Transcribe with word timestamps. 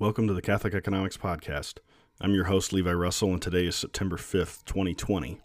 Welcome 0.00 0.26
to 0.26 0.34
the 0.34 0.42
Catholic 0.42 0.74
Economics 0.74 1.16
Podcast. 1.16 1.78
I'm 2.20 2.34
your 2.34 2.46
host, 2.46 2.72
Levi 2.72 2.92
Russell, 2.92 3.32
and 3.32 3.40
today 3.40 3.66
is 3.66 3.76
September 3.76 4.16
5th, 4.16 4.64
2020. 4.64 5.40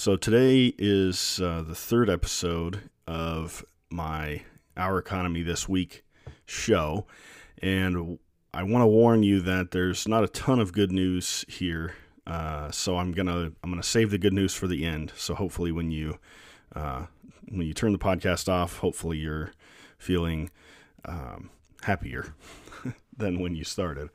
So, 0.00 0.16
today 0.16 0.72
is 0.78 1.42
uh, 1.42 1.60
the 1.60 1.74
third 1.74 2.08
episode 2.08 2.88
of 3.06 3.62
my 3.90 4.44
Our 4.74 4.98
Economy 4.98 5.42
This 5.42 5.68
Week 5.68 6.06
show, 6.46 7.06
and 7.58 8.18
I 8.54 8.62
want 8.62 8.80
to 8.80 8.86
warn 8.86 9.22
you 9.22 9.40
that 9.40 9.72
there's 9.72 10.08
not 10.08 10.24
a 10.24 10.28
ton 10.28 10.58
of 10.58 10.72
good 10.72 10.90
news 10.90 11.44
here. 11.48 11.96
Uh, 12.26 12.70
so 12.70 12.96
I'm 12.96 13.12
gonna 13.12 13.52
I'm 13.62 13.70
gonna 13.70 13.82
save 13.82 14.10
the 14.10 14.16
good 14.16 14.32
news 14.32 14.54
for 14.54 14.66
the 14.66 14.86
end. 14.86 15.12
So 15.16 15.34
hopefully 15.34 15.70
when 15.70 15.90
you 15.90 16.18
uh, 16.74 17.04
when 17.50 17.66
you 17.66 17.74
turn 17.74 17.92
the 17.92 17.98
podcast 17.98 18.50
off, 18.50 18.78
hopefully 18.78 19.18
you're 19.18 19.52
feeling 19.98 20.50
um, 21.04 21.50
happier 21.82 22.32
than 23.18 23.38
when 23.38 23.54
you 23.54 23.64
started. 23.64 24.08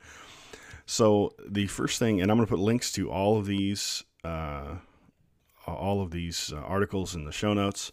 So 0.84 1.32
the 1.46 1.68
first 1.68 2.00
thing, 2.00 2.20
and 2.20 2.28
I'm 2.28 2.38
to 2.38 2.46
put 2.48 2.58
links 2.58 2.90
to 2.94 3.08
all 3.08 3.38
of 3.38 3.46
these, 3.46 4.02
uh, 4.24 4.78
all 5.72 6.02
of 6.02 6.10
these 6.10 6.52
uh, 6.52 6.56
articles 6.56 7.14
in 7.14 7.24
the 7.24 7.32
show 7.32 7.54
notes. 7.54 7.92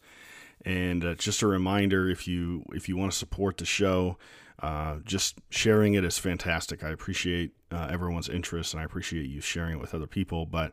And 0.66 1.04
uh, 1.04 1.16
just 1.16 1.41
a 1.41 1.48
reminder, 1.48 2.10
if 2.10 2.27
you 2.27 2.63
if 2.74 2.88
you 2.88 2.96
want 2.96 3.12
to 3.12 3.18
support 3.18 3.57
the 3.57 3.65
show, 3.65 4.18
uh, 4.62 4.99
just 5.04 5.40
sharing 5.49 5.93
it 5.93 6.05
is 6.05 6.18
fantastic. 6.18 6.84
I 6.84 6.90
appreciate 6.90 7.52
uh, 7.71 7.88
everyone's 7.91 8.30
interest, 8.30 8.74
and 8.74 8.82
I 8.82 8.85
appreciate 8.85 9.30
you 9.30 9.41
sharing 9.41 9.74
it 9.74 9.82
with 9.82 9.93
other 9.93 10.07
people. 10.07 10.46
But 10.46 10.71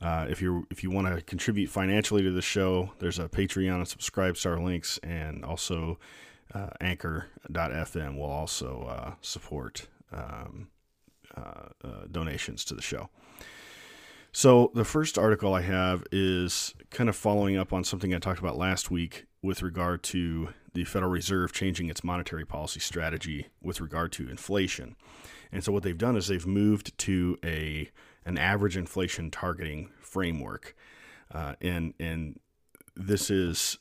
uh, 0.00 0.26
if 0.28 0.40
you 0.40 0.66
if 0.70 0.84
you 0.84 0.90
want 0.90 1.08
to 1.08 1.22
contribute 1.22 1.70
financially 1.70 2.22
to 2.22 2.30
the 2.30 2.42
show, 2.42 2.92
there's 3.00 3.18
a 3.18 3.28
Patreon 3.28 3.74
and 3.74 3.88
subscribe 3.88 4.36
star 4.36 4.60
links, 4.60 4.98
and 5.02 5.44
also 5.44 5.98
uh, 6.54 6.68
Anchor.fm 6.80 8.16
will 8.16 8.30
also 8.30 8.86
uh, 8.88 9.14
support 9.22 9.88
um, 10.12 10.68
uh, 11.36 11.68
uh, 11.84 11.88
donations 12.10 12.64
to 12.66 12.74
the 12.74 12.82
show. 12.82 13.08
So, 14.34 14.70
the 14.74 14.84
first 14.86 15.18
article 15.18 15.52
I 15.52 15.60
have 15.60 16.04
is 16.10 16.74
kind 16.90 17.10
of 17.10 17.16
following 17.16 17.58
up 17.58 17.70
on 17.70 17.84
something 17.84 18.14
I 18.14 18.18
talked 18.18 18.40
about 18.40 18.56
last 18.56 18.90
week 18.90 19.26
with 19.42 19.60
regard 19.60 20.02
to 20.04 20.48
the 20.72 20.84
Federal 20.84 21.12
Reserve 21.12 21.52
changing 21.52 21.90
its 21.90 22.02
monetary 22.02 22.46
policy 22.46 22.80
strategy 22.80 23.48
with 23.62 23.82
regard 23.82 24.10
to 24.12 24.30
inflation. 24.30 24.96
And 25.52 25.62
so, 25.62 25.70
what 25.70 25.82
they've 25.82 25.98
done 25.98 26.16
is 26.16 26.28
they've 26.28 26.46
moved 26.46 26.96
to 26.98 27.36
a 27.44 27.90
an 28.24 28.38
average 28.38 28.74
inflation 28.74 29.30
targeting 29.30 29.90
framework, 30.00 30.74
uh, 31.30 31.56
and 31.60 31.92
and 32.00 32.40
this 32.96 33.30
is 33.30 33.76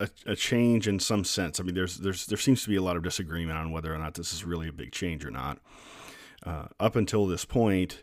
a, 0.00 0.08
a, 0.26 0.34
change 0.34 0.88
in 0.88 0.98
some 0.98 1.22
sense. 1.22 1.60
I 1.60 1.62
mean, 1.62 1.76
there's 1.76 1.98
there's 1.98 2.26
there 2.26 2.36
seems 2.36 2.64
to 2.64 2.68
be 2.68 2.76
a 2.76 2.82
lot 2.82 2.96
of 2.96 3.04
disagreement 3.04 3.58
on 3.58 3.70
whether 3.70 3.94
or 3.94 3.98
not 3.98 4.14
this 4.14 4.32
is 4.32 4.44
really 4.44 4.66
a 4.66 4.72
big 4.72 4.90
change 4.90 5.24
or 5.24 5.30
not. 5.30 5.58
Uh, 6.44 6.66
up 6.80 6.96
until 6.96 7.26
this 7.26 7.44
point, 7.44 8.02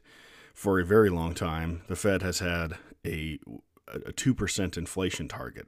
for 0.53 0.79
a 0.79 0.85
very 0.85 1.09
long 1.09 1.33
time, 1.33 1.81
the 1.87 1.95
Fed 1.95 2.21
has 2.21 2.39
had 2.39 2.77
a 3.05 3.39
a 3.87 4.11
two 4.11 4.33
percent 4.33 4.77
inflation 4.77 5.27
target. 5.27 5.67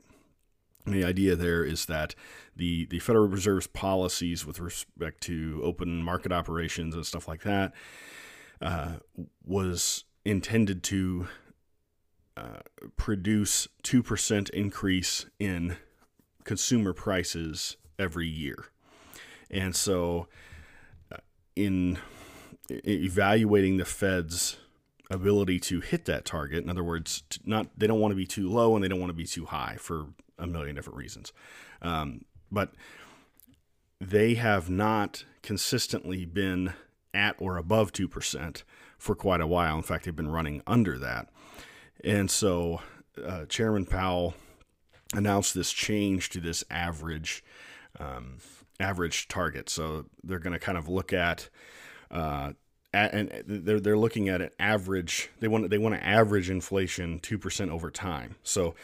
And 0.86 0.94
the 0.94 1.03
idea 1.03 1.36
there 1.36 1.64
is 1.64 1.86
that 1.88 2.16
the 2.55 2.86
the 2.86 3.00
Federal 3.00 3.28
Reserve's 3.28 3.67
policies 3.67 4.45
with 4.45 4.59
respect 4.59 5.22
to 5.22 5.59
open 5.63 6.03
market 6.03 6.31
operations 6.31 6.95
and 6.95 7.06
stuff 7.06 7.28
like 7.28 7.44
that 7.44 7.74
uh, 8.62 8.95
was 9.44 10.06
intended 10.24 10.84
to 10.84 11.28
uh, 12.38 12.59
produce 12.95 13.68
two 13.81 14.03
percent 14.03 14.50
increase 14.50 15.25
in 15.40 15.78
consumer 16.44 16.94
prices 16.94 17.78
every 17.97 18.28
year. 18.28 18.66
And 19.50 19.75
so, 19.75 20.28
uh, 21.12 21.18
in 21.56 21.97
evaluating 22.69 23.78
the 23.78 23.85
Fed's 23.85 24.57
ability 25.10 25.60
to 25.60 25.82
hit 25.82 26.06
that 26.06 26.26
target, 26.26 26.64
in 26.64 26.70
other 26.70 26.84
words, 26.84 27.24
not 27.46 27.68
they 27.78 27.88
don't 27.88 28.00
want 28.00 28.12
to 28.12 28.16
be 28.16 28.26
too 28.26 28.50
low 28.50 28.76
and 28.76 28.84
they 28.84 28.88
don't 28.88 29.00
want 29.00 29.10
to 29.10 29.14
be 29.14 29.26
too 29.26 29.46
high 29.46 29.76
for 29.80 30.08
a 30.38 30.48
million 30.48 30.76
different 30.76 30.98
reasons, 30.98 31.32
um, 31.82 32.26
but 32.52 32.74
they 34.02 34.36
have 34.36 34.70
not 34.70 35.26
consistently 35.42 36.26
been 36.26 36.74
at 37.14 37.36
or 37.40 37.58
above 37.58 37.92
two 37.92 38.08
percent 38.08 38.64
for 38.98 39.16
quite 39.16 39.42
a 39.42 39.48
while. 39.48 39.78
In 39.78 39.84
fact, 39.84 40.06
they've 40.06 40.16
been 40.16 40.32
running 40.32 40.62
under 40.66 40.98
that, 40.98 41.30
and 42.04 42.30
so 42.30 42.82
uh, 43.24 43.46
Chairman 43.46 43.86
Powell 43.86 44.34
announced 45.14 45.54
this 45.54 45.72
change 45.72 46.30
to 46.30 46.40
this 46.40 46.64
average 46.70 47.44
um, 48.00 48.40
average 48.80 49.28
target. 49.28 49.70
So 49.70 50.06
they're 50.24 50.40
going 50.40 50.54
to 50.54 50.60
kind 50.60 50.78
of 50.78 50.90
look 50.90 51.14
at, 51.14 51.50
uh, 52.12 52.54
and 52.95 53.44
they're 53.45 53.79
they're 53.79 53.97
looking 53.97 54.29
at 54.29 54.41
an 54.41 54.50
average. 54.59 55.29
They 55.39 55.47
want 55.47 55.69
they 55.69 55.78
want 55.78 55.95
to 55.95 56.06
average 56.06 56.50
inflation 56.50 57.19
two 57.19 57.38
percent 57.38 57.72
over 57.72 57.91
time. 57.91 58.35
So 58.44 58.75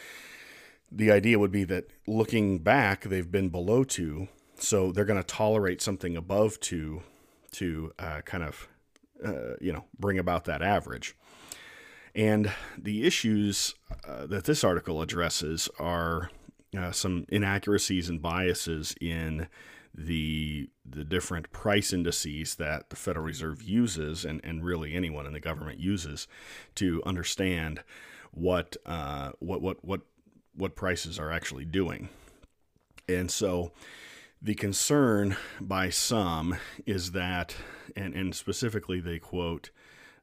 the 0.90 1.10
idea 1.10 1.38
would 1.38 1.52
be 1.52 1.64
that 1.64 1.86
looking 2.06 2.58
back, 2.58 3.04
they've 3.04 3.30
been 3.30 3.48
below 3.48 3.84
two. 3.84 4.28
So 4.56 4.92
they're 4.92 5.04
going 5.04 5.20
to 5.20 5.26
tolerate 5.26 5.80
something 5.82 6.16
above 6.16 6.60
two 6.60 7.02
to 7.52 7.92
uh, 7.98 8.20
kind 8.24 8.44
of 8.44 8.68
uh, 9.24 9.54
you 9.60 9.72
know 9.72 9.84
bring 9.98 10.18
about 10.18 10.44
that 10.44 10.62
average. 10.62 11.16
And 12.14 12.52
the 12.76 13.06
issues 13.06 13.74
uh, 14.06 14.26
that 14.26 14.44
this 14.44 14.62
article 14.62 15.00
addresses 15.00 15.70
are 15.78 16.30
uh, 16.76 16.92
some 16.92 17.24
inaccuracies 17.28 18.08
and 18.08 18.20
biases 18.20 18.94
in 19.00 19.48
the 19.94 20.70
the 20.84 21.04
different 21.04 21.52
price 21.52 21.92
indices 21.92 22.56
that 22.56 22.90
the 22.90 22.96
Federal 22.96 23.24
Reserve 23.24 23.62
uses, 23.62 24.24
and, 24.24 24.40
and 24.42 24.64
really 24.64 24.94
anyone 24.94 25.26
in 25.26 25.32
the 25.32 25.40
government 25.40 25.80
uses, 25.80 26.26
to 26.76 27.02
understand 27.04 27.82
what 28.32 28.76
uh, 28.86 29.32
what 29.38 29.60
what 29.60 29.84
what 29.84 30.00
what 30.54 30.74
prices 30.74 31.18
are 31.18 31.30
actually 31.30 31.64
doing. 31.64 32.08
And 33.08 33.30
so, 33.30 33.72
the 34.40 34.54
concern 34.54 35.36
by 35.60 35.90
some 35.90 36.56
is 36.86 37.12
that, 37.12 37.54
and 37.94 38.14
and 38.14 38.34
specifically 38.34 39.00
they 39.00 39.18
quote 39.18 39.70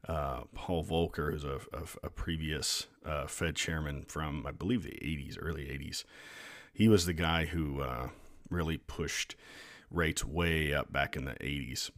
uh, 0.07 0.41
Paul 0.56 0.84
Volcker, 0.84 1.31
who's 1.31 1.44
a, 1.44 1.59
a, 1.74 1.84
a 2.03 2.09
previous 2.09 2.88
uh, 3.06 3.28
Fed 3.28 3.56
chairman 3.56 4.06
from, 4.07 4.46
I 4.47 4.51
believe, 4.51 4.84
the 4.84 4.90
80s, 4.90 5.38
early 5.40 5.66
80s. 5.66 6.06
He 6.74 6.88
was 6.88 7.06
the 7.06 7.13
guy 7.13 7.46
who 7.46 7.81
uh, 7.81 8.09
really 8.50 8.78
pushed 8.78 9.36
rates 9.92 10.24
way 10.24 10.74
up 10.74 10.92
back 10.92 11.16
in 11.16 11.26
the 11.26 11.34
80s. 11.36 11.90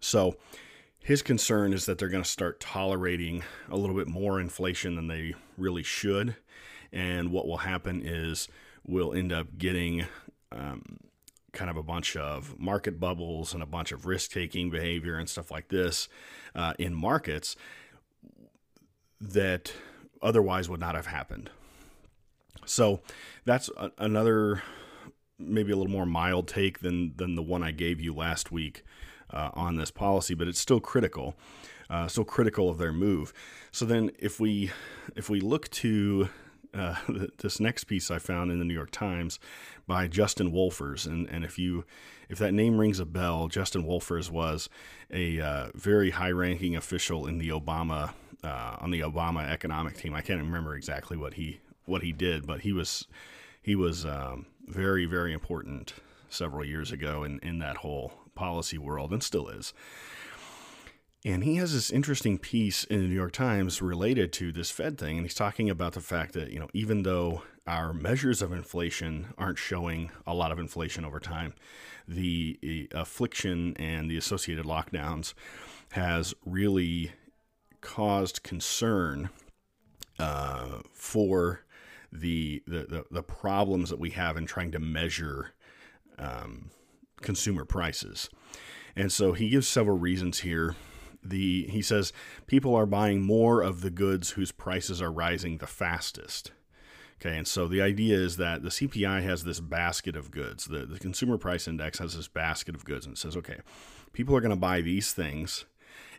So 0.00 0.36
his 1.02 1.22
concern 1.22 1.72
is 1.72 1.86
that 1.86 1.98
they're 1.98 2.08
going 2.08 2.22
to 2.22 2.28
start 2.28 2.60
tolerating 2.60 3.42
a 3.70 3.76
little 3.76 3.96
bit 3.96 4.08
more 4.08 4.40
inflation 4.40 4.96
than 4.96 5.08
they 5.08 5.34
really 5.56 5.82
should. 5.82 6.36
And 6.92 7.30
what 7.30 7.46
will 7.46 7.58
happen 7.58 8.02
is 8.04 8.48
we'll 8.86 9.12
end 9.12 9.32
up 9.32 9.56
getting 9.56 10.06
um, 10.52 10.98
kind 11.52 11.70
of 11.70 11.76
a 11.76 11.82
bunch 11.82 12.16
of 12.16 12.58
market 12.58 13.00
bubbles 13.00 13.54
and 13.54 13.62
a 13.62 13.66
bunch 13.66 13.92
of 13.92 14.06
risk 14.06 14.30
taking 14.30 14.70
behavior 14.70 15.16
and 15.16 15.28
stuff 15.28 15.50
like 15.50 15.68
this 15.68 16.08
uh, 16.54 16.74
in 16.78 16.94
markets 16.94 17.56
that 19.20 19.72
otherwise 20.22 20.68
would 20.68 20.80
not 20.80 20.94
have 20.94 21.06
happened. 21.06 21.50
So 22.66 23.00
that's 23.44 23.70
a, 23.76 23.90
another 23.98 24.62
maybe 25.40 25.72
a 25.72 25.76
little 25.76 25.92
more 25.92 26.06
mild 26.06 26.46
take 26.46 26.80
than 26.80 27.14
than 27.16 27.34
the 27.34 27.42
one 27.42 27.62
I 27.62 27.72
gave 27.72 28.00
you 28.00 28.14
last 28.14 28.52
week 28.52 28.84
uh, 29.32 29.50
on 29.54 29.76
this 29.76 29.90
policy, 29.90 30.34
but 30.34 30.48
it's 30.48 30.58
still 30.58 30.80
critical, 30.80 31.36
uh, 31.88 32.08
still 32.08 32.24
critical 32.24 32.68
of 32.68 32.78
their 32.78 32.92
move. 32.92 33.32
So 33.72 33.84
then, 33.84 34.10
if 34.18 34.40
we 34.40 34.70
if 35.16 35.30
we 35.30 35.40
look 35.40 35.68
to 35.70 36.28
uh, 36.74 36.96
this 37.38 37.60
next 37.60 37.84
piece 37.84 38.10
I 38.10 38.18
found 38.18 38.50
in 38.50 38.58
the 38.58 38.64
New 38.64 38.74
York 38.74 38.90
Times 38.90 39.38
by 39.86 40.08
Justin 40.08 40.52
Wolfers, 40.52 41.06
and 41.06 41.28
and 41.28 41.44
if 41.44 41.58
you 41.58 41.84
if 42.28 42.38
that 42.38 42.54
name 42.54 42.78
rings 42.78 43.00
a 43.00 43.06
bell, 43.06 43.48
Justin 43.48 43.84
Wolfers 43.84 44.30
was 44.30 44.68
a 45.10 45.40
uh, 45.40 45.70
very 45.74 46.10
high-ranking 46.10 46.76
official 46.76 47.26
in 47.26 47.38
the 47.38 47.48
Obama 47.48 48.12
uh, 48.44 48.76
on 48.78 48.90
the 48.90 49.00
Obama 49.00 49.48
economic 49.48 49.96
team. 49.96 50.14
I 50.14 50.20
can't 50.20 50.40
remember 50.40 50.74
exactly 50.74 51.16
what 51.16 51.34
he 51.34 51.60
what 51.86 52.02
he 52.02 52.12
did, 52.12 52.46
but 52.46 52.60
he 52.60 52.72
was 52.72 53.06
he 53.62 53.74
was 53.74 54.06
um, 54.06 54.46
very 54.66 55.06
very 55.06 55.32
important 55.32 55.94
several 56.28 56.64
years 56.64 56.92
ago 56.92 57.24
in 57.24 57.38
in 57.40 57.58
that 57.58 57.78
whole 57.78 58.12
policy 58.34 58.78
world, 58.78 59.12
and 59.12 59.22
still 59.22 59.48
is. 59.48 59.72
And 61.24 61.44
he 61.44 61.56
has 61.56 61.74
this 61.74 61.90
interesting 61.90 62.38
piece 62.38 62.84
in 62.84 63.02
the 63.02 63.08
New 63.08 63.14
York 63.14 63.32
Times 63.32 63.82
related 63.82 64.32
to 64.34 64.52
this 64.52 64.70
Fed 64.70 64.96
thing. 64.96 65.18
And 65.18 65.26
he's 65.26 65.34
talking 65.34 65.68
about 65.68 65.92
the 65.92 66.00
fact 66.00 66.32
that, 66.32 66.50
you 66.50 66.58
know, 66.58 66.68
even 66.72 67.02
though 67.02 67.42
our 67.66 67.92
measures 67.92 68.40
of 68.40 68.52
inflation 68.52 69.34
aren't 69.36 69.58
showing 69.58 70.10
a 70.26 70.32
lot 70.32 70.50
of 70.50 70.58
inflation 70.58 71.04
over 71.04 71.20
time, 71.20 71.52
the 72.08 72.88
affliction 72.92 73.76
and 73.76 74.10
the 74.10 74.16
associated 74.16 74.64
lockdowns 74.64 75.34
has 75.90 76.32
really 76.46 77.12
caused 77.82 78.42
concern 78.42 79.28
uh, 80.18 80.78
for 80.94 81.64
the, 82.12 82.62
the, 82.66 83.04
the, 83.10 83.22
problems 83.22 83.90
that 83.90 83.98
we 83.98 84.10
have 84.10 84.36
in 84.36 84.46
trying 84.46 84.72
to 84.72 84.78
measure 84.78 85.52
um, 86.18 86.70
consumer 87.20 87.64
prices. 87.64 88.28
And 88.96 89.12
so 89.12 89.32
he 89.32 89.48
gives 89.48 89.68
several 89.68 89.98
reasons 89.98 90.40
here 90.40 90.74
the 91.22 91.66
he 91.68 91.82
says 91.82 92.12
people 92.46 92.74
are 92.74 92.86
buying 92.86 93.22
more 93.22 93.62
of 93.62 93.82
the 93.82 93.90
goods 93.90 94.30
whose 94.30 94.52
prices 94.52 95.02
are 95.02 95.12
rising 95.12 95.58
the 95.58 95.66
fastest. 95.66 96.52
Okay, 97.20 97.36
and 97.36 97.46
so 97.46 97.68
the 97.68 97.82
idea 97.82 98.16
is 98.16 98.38
that 98.38 98.62
the 98.62 98.70
CPI 98.70 99.22
has 99.22 99.44
this 99.44 99.60
basket 99.60 100.16
of 100.16 100.30
goods. 100.30 100.64
The, 100.64 100.86
the 100.86 100.98
consumer 100.98 101.36
price 101.36 101.68
index 101.68 101.98
has 101.98 102.16
this 102.16 102.28
basket 102.28 102.74
of 102.74 102.86
goods 102.86 103.04
and 103.04 103.18
says, 103.18 103.36
okay, 103.36 103.58
people 104.14 104.34
are 104.34 104.40
going 104.40 104.50
to 104.50 104.56
buy 104.56 104.80
these 104.80 105.12
things 105.12 105.66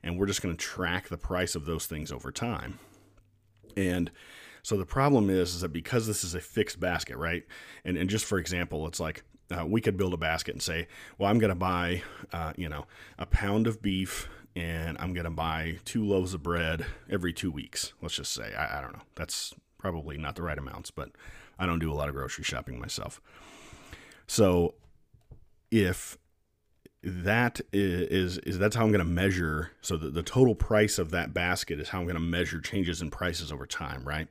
and 0.03 0.19
we're 0.19 0.27
just 0.27 0.43
going 0.43 0.55
to 0.55 0.63
track 0.63 1.07
the 1.07 1.17
price 1.17 1.55
of 1.55 1.65
those 1.65 1.87
things 1.87 2.11
over 2.11 2.31
time. 2.31 2.77
And 3.75 4.11
so 4.63 4.77
the 4.77 4.85
problem 4.85 5.29
is, 5.29 5.55
is 5.55 5.61
that 5.61 5.73
because 5.73 6.07
this 6.07 6.23
is 6.23 6.35
a 6.35 6.39
fixed 6.39 6.79
basket, 6.79 7.17
right? 7.17 7.43
And, 7.83 7.97
and 7.97 8.09
just 8.09 8.25
for 8.25 8.37
example, 8.37 8.87
it's 8.87 8.99
like 8.99 9.23
uh, 9.51 9.65
we 9.65 9.81
could 9.81 9.97
build 9.97 10.13
a 10.13 10.17
basket 10.17 10.53
and 10.53 10.61
say, 10.61 10.87
well, 11.17 11.29
I'm 11.29 11.39
going 11.39 11.49
to 11.49 11.55
buy, 11.55 12.03
uh, 12.31 12.53
you 12.55 12.69
know, 12.69 12.85
a 13.17 13.25
pound 13.25 13.67
of 13.67 13.81
beef 13.81 14.29
and 14.55 14.97
I'm 14.99 15.13
going 15.13 15.25
to 15.25 15.31
buy 15.31 15.79
two 15.85 16.05
loaves 16.05 16.33
of 16.33 16.43
bread 16.43 16.85
every 17.09 17.33
two 17.33 17.51
weeks. 17.51 17.93
Let's 18.01 18.15
just 18.15 18.33
say, 18.33 18.53
I, 18.53 18.79
I, 18.79 18.81
don't 18.81 18.93
know. 18.93 19.03
That's 19.15 19.53
probably 19.77 20.17
not 20.17 20.35
the 20.35 20.43
right 20.43 20.57
amounts, 20.57 20.91
but 20.91 21.09
I 21.57 21.65
don't 21.65 21.79
do 21.79 21.91
a 21.91 21.95
lot 21.95 22.09
of 22.09 22.15
grocery 22.15 22.43
shopping 22.43 22.79
myself. 22.79 23.21
So 24.27 24.75
if 25.69 26.17
that 27.03 27.61
is, 27.73 28.37
is 28.39 28.59
that's 28.59 28.75
how 28.75 28.83
I'm 28.83 28.91
going 28.91 28.99
to 28.99 29.05
measure. 29.05 29.71
So 29.81 29.97
the, 29.97 30.09
the 30.09 30.23
total 30.23 30.55
price 30.55 30.99
of 30.99 31.11
that 31.11 31.33
basket 31.33 31.79
is 31.79 31.89
how 31.89 31.99
I'm 31.99 32.05
going 32.05 32.15
to 32.15 32.21
measure 32.21 32.61
changes 32.61 33.01
in 33.01 33.09
prices 33.09 33.51
over 33.51 33.65
time, 33.65 34.03
right? 34.03 34.27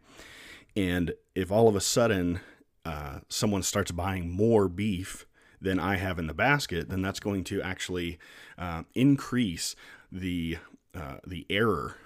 And 0.76 1.12
if 1.34 1.50
all 1.50 1.68
of 1.68 1.74
a 1.74 1.80
sudden 1.80 2.40
uh, 2.84 3.20
someone 3.28 3.62
starts 3.62 3.90
buying 3.90 4.30
more 4.30 4.68
beef 4.68 5.26
than 5.60 5.78
I 5.78 5.96
have 5.96 6.18
in 6.18 6.26
the 6.26 6.34
basket, 6.34 6.88
then 6.88 7.02
that's 7.02 7.20
going 7.20 7.44
to 7.44 7.60
actually 7.60 8.18
uh, 8.56 8.84
increase 8.94 9.74
the 10.10 10.58
uh, 10.94 11.18
the 11.24 11.46
error 11.48 11.96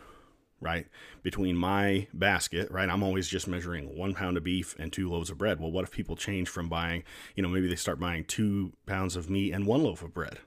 right 0.61 0.87
between 1.23 1.57
my 1.57 2.07
basket 2.13 2.71
right 2.71 2.89
i'm 2.89 3.03
always 3.03 3.29
just 3.29 3.49
measuring 3.49 3.97
one 3.97 4.15
pound 4.15 4.37
of 4.37 4.45
beef 4.45 4.75
and 4.79 4.93
two 4.93 5.11
loaves 5.11 5.31
of 5.31 5.39
bread 5.39 5.59
well 5.59 5.71
what 5.71 5.85
if 5.85 5.91
people 5.91 6.17
change 6.17 6.49
from 6.49 6.69
buying 6.69 7.03
you 7.35 7.43
know 7.43 7.49
maybe 7.49 7.67
they 7.67 7.75
start 7.75 7.99
buying 7.99 8.25
two 8.25 8.73
pounds 8.87 9.17
of 9.17 9.29
meat 9.29 9.53
and 9.53 9.67
one 9.67 9.83
loaf 9.83 10.03
of 10.03 10.15
bread 10.15 10.39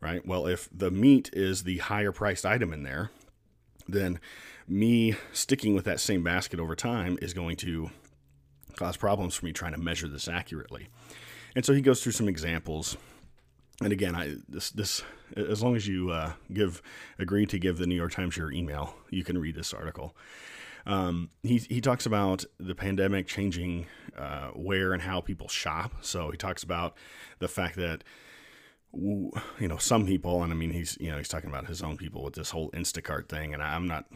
right 0.00 0.26
well 0.26 0.46
if 0.46 0.68
the 0.72 0.90
meat 0.90 1.30
is 1.32 1.64
the 1.64 1.78
higher 1.78 2.12
priced 2.12 2.46
item 2.46 2.72
in 2.72 2.82
there 2.82 3.10
then 3.86 4.20
me 4.66 5.16
sticking 5.32 5.74
with 5.74 5.84
that 5.84 6.00
same 6.00 6.22
basket 6.22 6.60
over 6.60 6.76
time 6.76 7.18
is 7.22 7.32
going 7.32 7.56
to 7.56 7.90
cause 8.76 8.96
problems 8.96 9.34
for 9.34 9.46
me 9.46 9.52
trying 9.52 9.72
to 9.72 9.78
measure 9.78 10.08
this 10.08 10.28
accurately 10.28 10.88
and 11.56 11.64
so 11.64 11.72
he 11.72 11.80
goes 11.80 12.02
through 12.02 12.12
some 12.12 12.28
examples 12.28 12.96
and 13.80 13.92
again, 13.92 14.14
I 14.14 14.36
this 14.48 14.70
this 14.70 15.02
as 15.36 15.62
long 15.62 15.76
as 15.76 15.86
you 15.86 16.10
uh, 16.10 16.32
give 16.52 16.82
agree 17.18 17.46
to 17.46 17.58
give 17.58 17.78
the 17.78 17.86
New 17.86 17.94
York 17.94 18.12
Times 18.12 18.36
your 18.36 18.50
email, 18.50 18.94
you 19.10 19.22
can 19.22 19.38
read 19.38 19.54
this 19.54 19.72
article. 19.72 20.16
Um, 20.84 21.30
he 21.42 21.58
he 21.58 21.80
talks 21.80 22.04
about 22.04 22.44
the 22.58 22.74
pandemic 22.74 23.28
changing 23.28 23.86
uh, 24.16 24.48
where 24.48 24.92
and 24.92 25.02
how 25.02 25.20
people 25.20 25.48
shop. 25.48 25.92
So 26.00 26.30
he 26.30 26.36
talks 26.36 26.62
about 26.62 26.96
the 27.38 27.48
fact 27.48 27.76
that 27.76 28.02
you 28.94 29.68
know 29.68 29.76
some 29.76 30.06
people, 30.06 30.42
and 30.42 30.52
I 30.52 30.56
mean 30.56 30.70
he's 30.70 30.96
you 31.00 31.10
know 31.10 31.18
he's 31.18 31.28
talking 31.28 31.50
about 31.50 31.66
his 31.66 31.82
own 31.82 31.96
people 31.96 32.22
with 32.22 32.34
this 32.34 32.50
whole 32.50 32.70
Instacart 32.70 33.28
thing, 33.28 33.54
and 33.54 33.62
I'm 33.62 33.86
not 33.86 34.06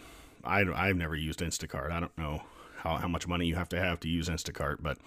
I 0.45 0.65
I've 0.75 0.97
never 0.97 1.15
used 1.15 1.41
Instacart. 1.41 1.91
I 1.91 2.01
don't 2.01 2.17
know 2.19 2.43
how 2.79 2.97
how 2.97 3.09
much 3.09 3.29
money 3.29 3.47
you 3.47 3.55
have 3.55 3.69
to 3.71 3.81
have 3.81 4.01
to 4.01 4.09
use 4.09 4.29
Instacart, 4.29 4.77
but 4.81 4.99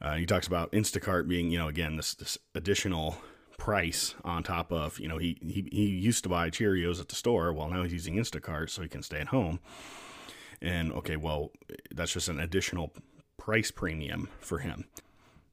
uh, 0.00 0.14
he 0.14 0.26
talks 0.26 0.46
about 0.46 0.72
Instacart 0.72 1.28
being 1.28 1.50
you 1.50 1.58
know 1.58 1.68
again 1.68 1.96
this 1.96 2.14
this 2.14 2.38
additional 2.54 3.16
price 3.58 4.14
on 4.24 4.42
top 4.42 4.72
of 4.72 4.98
you 4.98 5.06
know 5.06 5.18
he, 5.18 5.36
he 5.42 5.68
he 5.70 5.86
used 5.86 6.22
to 6.24 6.28
buy 6.28 6.50
Cheerios 6.50 7.00
at 7.00 7.08
the 7.08 7.14
store. 7.14 7.52
Well, 7.52 7.70
now 7.70 7.82
he's 7.82 7.92
using 7.92 8.16
Instacart 8.16 8.70
so 8.70 8.82
he 8.82 8.88
can 8.88 9.02
stay 9.02 9.20
at 9.20 9.28
home. 9.28 9.60
And 10.62 10.92
okay, 10.92 11.16
well, 11.16 11.52
that's 11.94 12.12
just 12.12 12.28
an 12.28 12.38
additional 12.38 12.92
price 13.38 13.70
premium 13.70 14.28
for 14.40 14.58
him. 14.58 14.84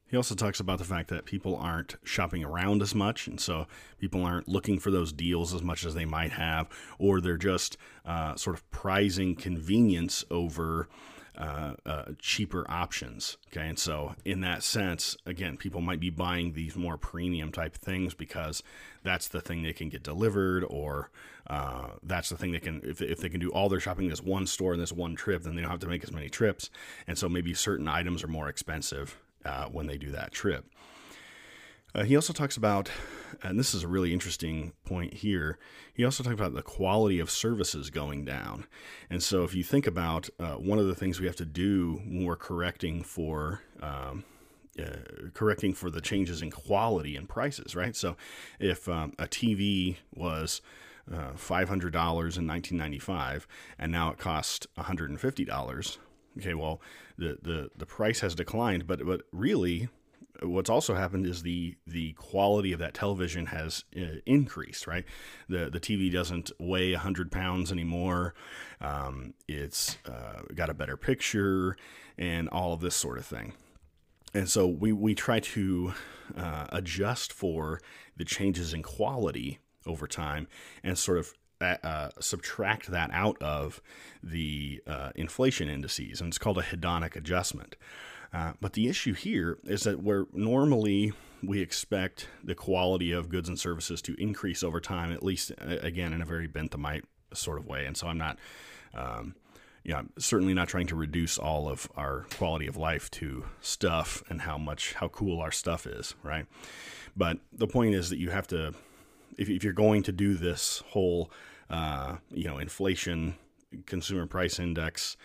He 0.08 0.16
also 0.16 0.34
talks 0.34 0.58
about 0.58 0.78
the 0.78 0.84
fact 0.84 1.10
that 1.10 1.26
people 1.26 1.56
aren't 1.56 1.96
shopping 2.02 2.42
around 2.42 2.80
as 2.80 2.94
much, 2.94 3.26
and 3.26 3.38
so 3.38 3.66
people 3.98 4.24
aren't 4.24 4.48
looking 4.48 4.78
for 4.78 4.90
those 4.90 5.12
deals 5.12 5.52
as 5.52 5.62
much 5.62 5.84
as 5.84 5.94
they 5.94 6.06
might 6.06 6.32
have, 6.32 6.68
or 6.98 7.20
they're 7.20 7.36
just 7.36 7.76
uh, 8.06 8.34
sort 8.34 8.56
of 8.56 8.68
prizing 8.70 9.34
convenience 9.34 10.24
over 10.30 10.88
uh, 11.36 11.74
uh, 11.84 12.04
cheaper 12.18 12.64
options. 12.70 13.36
Okay, 13.48 13.68
and 13.68 13.78
so 13.78 14.14
in 14.24 14.40
that 14.40 14.62
sense, 14.62 15.14
again, 15.26 15.58
people 15.58 15.82
might 15.82 16.00
be 16.00 16.10
buying 16.10 16.54
these 16.54 16.74
more 16.74 16.96
premium 16.96 17.52
type 17.52 17.74
things 17.76 18.14
because 18.14 18.62
that's 19.04 19.28
the 19.28 19.42
thing 19.42 19.62
they 19.62 19.74
can 19.74 19.90
get 19.90 20.02
delivered, 20.02 20.64
or 20.64 21.10
uh, 21.48 21.88
that's 22.02 22.30
the 22.30 22.36
thing 22.36 22.52
they 22.52 22.58
can 22.58 22.80
if, 22.82 23.02
if 23.02 23.20
they 23.20 23.28
can 23.28 23.40
do 23.40 23.50
all 23.50 23.68
their 23.68 23.78
shopping 23.78 24.06
in 24.06 24.10
this 24.10 24.22
one 24.22 24.46
store 24.46 24.72
in 24.72 24.80
this 24.80 24.92
one 24.92 25.14
trip, 25.14 25.42
then 25.42 25.54
they 25.54 25.60
don't 25.60 25.70
have 25.70 25.80
to 25.80 25.86
make 25.86 26.02
as 26.02 26.12
many 26.12 26.30
trips, 26.30 26.70
and 27.06 27.18
so 27.18 27.28
maybe 27.28 27.52
certain 27.52 27.86
items 27.86 28.24
are 28.24 28.28
more 28.28 28.48
expensive 28.48 29.18
uh, 29.48 29.68
when 29.68 29.86
they 29.86 29.96
do 29.96 30.10
that 30.10 30.30
trip. 30.30 30.66
Uh, 31.94 32.04
he 32.04 32.14
also 32.14 32.34
talks 32.34 32.56
about, 32.56 32.90
and 33.42 33.58
this 33.58 33.72
is 33.74 33.82
a 33.82 33.88
really 33.88 34.12
interesting 34.12 34.72
point 34.84 35.14
here, 35.14 35.58
he 35.94 36.04
also 36.04 36.22
talks 36.22 36.34
about 36.34 36.54
the 36.54 36.62
quality 36.62 37.18
of 37.18 37.30
services 37.30 37.88
going 37.88 38.24
down. 38.24 38.66
And 39.08 39.22
so, 39.22 39.42
if 39.42 39.54
you 39.54 39.64
think 39.64 39.86
about 39.86 40.28
uh, 40.38 40.54
one 40.54 40.78
of 40.78 40.86
the 40.86 40.94
things 40.94 41.18
we 41.18 41.26
have 41.26 41.36
to 41.36 41.46
do 41.46 42.02
when 42.04 42.24
we're 42.24 42.36
correcting 42.36 43.02
for, 43.02 43.62
um, 43.82 44.24
uh, 44.78 45.30
correcting 45.32 45.72
for 45.72 45.90
the 45.90 46.02
changes 46.02 46.42
in 46.42 46.50
quality 46.50 47.16
and 47.16 47.26
prices, 47.26 47.74
right? 47.74 47.96
So, 47.96 48.16
if 48.60 48.86
um, 48.86 49.14
a 49.18 49.26
TV 49.26 49.96
was 50.14 50.60
uh, 51.10 51.32
$500 51.32 51.64
in 51.64 52.46
1995 52.46 53.48
and 53.78 53.90
now 53.90 54.10
it 54.10 54.18
costs 54.18 54.66
$150, 54.76 55.98
okay, 56.36 56.54
well, 56.54 56.82
the, 57.18 57.38
the, 57.42 57.70
the 57.76 57.86
price 57.86 58.20
has 58.20 58.34
declined, 58.34 58.86
but, 58.86 59.04
but 59.04 59.22
really, 59.32 59.88
what's 60.42 60.70
also 60.70 60.94
happened 60.94 61.26
is 61.26 61.42
the 61.42 61.76
the 61.86 62.12
quality 62.12 62.72
of 62.72 62.78
that 62.78 62.94
television 62.94 63.46
has 63.46 63.84
uh, 63.96 64.20
increased. 64.26 64.86
Right, 64.86 65.04
the 65.48 65.70
the 65.70 65.80
TV 65.80 66.12
doesn't 66.12 66.50
weigh 66.58 66.94
hundred 66.94 67.32
pounds 67.32 67.72
anymore. 67.72 68.34
Um, 68.80 69.34
it's 69.46 69.98
uh, 70.06 70.42
got 70.54 70.70
a 70.70 70.74
better 70.74 70.96
picture 70.96 71.76
and 72.16 72.48
all 72.48 72.72
of 72.72 72.80
this 72.80 72.94
sort 72.94 73.18
of 73.18 73.26
thing. 73.26 73.54
And 74.34 74.48
so 74.48 74.66
we 74.66 74.92
we 74.92 75.14
try 75.14 75.40
to 75.40 75.94
uh, 76.36 76.66
adjust 76.70 77.32
for 77.32 77.80
the 78.16 78.24
changes 78.24 78.74
in 78.74 78.82
quality 78.82 79.58
over 79.86 80.06
time 80.06 80.46
and 80.82 80.98
sort 80.98 81.18
of 81.18 81.32
uh, 81.60 81.76
uh 81.82 82.10
subtract 82.20 82.88
that 82.88 83.10
out 83.12 83.40
of 83.42 83.80
the 84.22 84.82
uh, 84.86 85.10
inflation 85.14 85.68
indices, 85.68 86.20
and 86.20 86.28
it's 86.28 86.38
called 86.38 86.58
a 86.58 86.62
hedonic 86.62 87.16
adjustment. 87.16 87.76
Uh, 88.32 88.52
but 88.60 88.74
the 88.74 88.88
issue 88.88 89.14
here 89.14 89.58
is 89.64 89.84
that 89.84 90.02
where 90.02 90.26
normally 90.32 91.12
we 91.42 91.60
expect 91.60 92.28
the 92.42 92.54
quality 92.54 93.12
of 93.12 93.28
goods 93.28 93.48
and 93.48 93.58
services 93.58 94.02
to 94.02 94.20
increase 94.20 94.62
over 94.62 94.80
time, 94.80 95.12
at 95.12 95.22
least 95.22 95.52
again 95.58 96.12
in 96.12 96.20
a 96.20 96.26
very 96.26 96.48
Benthamite 96.48 97.04
sort 97.32 97.58
of 97.58 97.66
way. 97.66 97.84
And 97.86 97.96
so 97.96 98.08
I'm 98.08 98.18
not, 98.18 98.38
um, 98.94 99.34
yeah, 99.84 100.02
certainly 100.18 100.54
not 100.54 100.68
trying 100.68 100.86
to 100.88 100.96
reduce 100.96 101.38
all 101.38 101.68
of 101.68 101.88
our 101.96 102.26
quality 102.36 102.66
of 102.66 102.76
life 102.76 103.10
to 103.12 103.46
stuff 103.60 104.22
and 104.28 104.42
how 104.42 104.58
much 104.58 104.94
how 104.94 105.08
cool 105.08 105.40
our 105.40 105.52
stuff 105.52 105.86
is, 105.86 106.14
right? 106.22 106.46
But 107.16 107.38
the 107.52 107.66
point 107.66 107.94
is 107.94 108.10
that 108.10 108.18
you 108.18 108.30
have 108.30 108.46
to, 108.48 108.74
if, 109.36 109.48
if 109.48 109.64
you're 109.64 109.72
going 109.72 110.02
to 110.04 110.12
do 110.12 110.34
this 110.34 110.82
whole, 110.88 111.30
uh, 111.70 112.16
you 112.30 112.44
know, 112.44 112.58
inflation, 112.58 113.36
consumer 113.86 114.26
price 114.26 114.58
index 114.58 115.16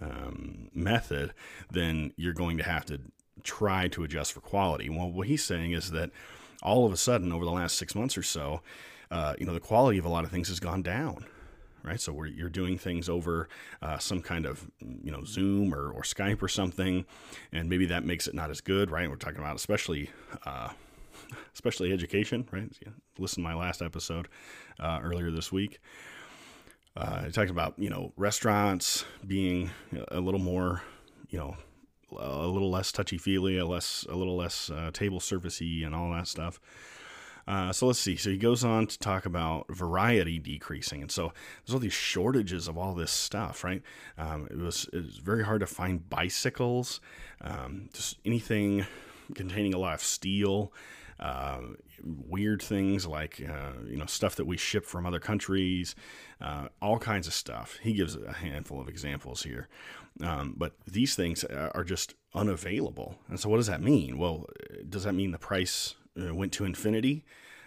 um, 0.00 0.70
method, 0.74 1.34
then 1.70 2.12
you're 2.16 2.32
going 2.32 2.56
to 2.58 2.64
have 2.64 2.84
to 2.86 3.00
try 3.42 3.88
to 3.88 4.04
adjust 4.04 4.32
for 4.32 4.40
quality. 4.40 4.88
Well, 4.88 5.10
what 5.10 5.26
he's 5.26 5.44
saying 5.44 5.72
is 5.72 5.90
that 5.90 6.10
all 6.62 6.86
of 6.86 6.92
a 6.92 6.96
sudden, 6.96 7.32
over 7.32 7.44
the 7.44 7.50
last 7.50 7.76
six 7.76 7.94
months 7.94 8.16
or 8.16 8.22
so, 8.22 8.60
uh, 9.10 9.34
you 9.38 9.46
know, 9.46 9.54
the 9.54 9.60
quality 9.60 9.98
of 9.98 10.04
a 10.04 10.08
lot 10.08 10.24
of 10.24 10.30
things 10.30 10.48
has 10.48 10.60
gone 10.60 10.82
down. 10.82 11.26
Right, 11.82 11.98
so 11.98 12.24
you're 12.24 12.50
doing 12.50 12.76
things 12.76 13.08
over 13.08 13.48
uh, 13.80 13.96
some 13.96 14.20
kind 14.20 14.44
of 14.44 14.70
you 14.82 15.10
know 15.10 15.24
Zoom 15.24 15.74
or, 15.74 15.90
or 15.90 16.02
Skype 16.02 16.42
or 16.42 16.48
something, 16.48 17.06
and 17.52 17.70
maybe 17.70 17.86
that 17.86 18.04
makes 18.04 18.26
it 18.26 18.34
not 18.34 18.50
as 18.50 18.60
good. 18.60 18.90
Right, 18.90 19.08
we're 19.08 19.16
talking 19.16 19.38
about 19.38 19.56
especially 19.56 20.10
uh, 20.44 20.72
especially 21.54 21.92
education, 21.92 22.46
right? 22.50 22.70
Listen 23.18 23.42
to 23.42 23.48
my 23.48 23.54
last 23.54 23.82
episode 23.82 24.28
uh, 24.78 25.00
earlier 25.02 25.30
this 25.30 25.50
week. 25.52 25.80
Uh, 26.96 27.22
I 27.26 27.28
talked 27.30 27.50
about 27.50 27.74
you 27.78 27.90
know 27.90 28.12
restaurants 28.16 29.04
being 29.26 29.70
a 30.08 30.20
little 30.20 30.40
more 30.40 30.82
you 31.28 31.38
know 31.38 31.56
a 32.18 32.46
little 32.46 32.70
less 32.70 32.92
touchy 32.92 33.18
feely, 33.18 33.58
a 33.58 33.66
less 33.66 34.06
a 34.08 34.16
little 34.16 34.36
less 34.36 34.70
uh, 34.70 34.90
table 34.92 35.20
servicey, 35.20 35.86
and 35.86 35.94
all 35.94 36.12
that 36.12 36.26
stuff. 36.26 36.60
Uh, 37.46 37.72
so 37.72 37.86
let's 37.86 37.98
see. 37.98 38.16
So 38.16 38.30
he 38.30 38.36
goes 38.36 38.64
on 38.64 38.86
to 38.86 38.98
talk 38.98 39.26
about 39.26 39.66
variety 39.68 40.38
decreasing, 40.38 41.02
and 41.02 41.10
so 41.10 41.32
there's 41.64 41.74
all 41.74 41.80
these 41.80 41.92
shortages 41.92 42.68
of 42.68 42.76
all 42.76 42.94
this 42.94 43.10
stuff, 43.10 43.64
right? 43.64 43.82
Um, 44.18 44.46
it 44.50 44.58
was 44.58 44.88
it 44.92 45.04
was 45.04 45.16
very 45.16 45.44
hard 45.44 45.60
to 45.60 45.66
find 45.66 46.08
bicycles, 46.08 47.00
um, 47.40 47.88
just 47.92 48.18
anything 48.24 48.86
containing 49.34 49.74
a 49.74 49.78
lot 49.78 49.94
of 49.94 50.02
steel. 50.02 50.72
Uh, 51.20 51.60
weird 52.02 52.62
things 52.62 53.06
like 53.06 53.42
uh, 53.46 53.72
you 53.86 53.96
know 53.98 54.06
stuff 54.06 54.36
that 54.36 54.46
we 54.46 54.56
ship 54.56 54.86
from 54.86 55.04
other 55.04 55.20
countries, 55.20 55.94
uh, 56.40 56.68
all 56.80 56.98
kinds 56.98 57.26
of 57.26 57.34
stuff. 57.34 57.78
He 57.82 57.92
gives 57.92 58.16
a 58.16 58.32
handful 58.32 58.80
of 58.80 58.88
examples 58.88 59.42
here, 59.42 59.68
um, 60.22 60.54
but 60.56 60.72
these 60.86 61.14
things 61.14 61.44
are 61.44 61.84
just 61.84 62.14
unavailable. 62.34 63.18
And 63.28 63.38
so, 63.38 63.50
what 63.50 63.58
does 63.58 63.66
that 63.66 63.82
mean? 63.82 64.16
Well, 64.16 64.46
does 64.88 65.04
that 65.04 65.14
mean 65.14 65.30
the 65.30 65.38
price 65.38 65.94
uh, 66.20 66.34
went 66.34 66.52
to 66.54 66.64
infinity? 66.64 67.24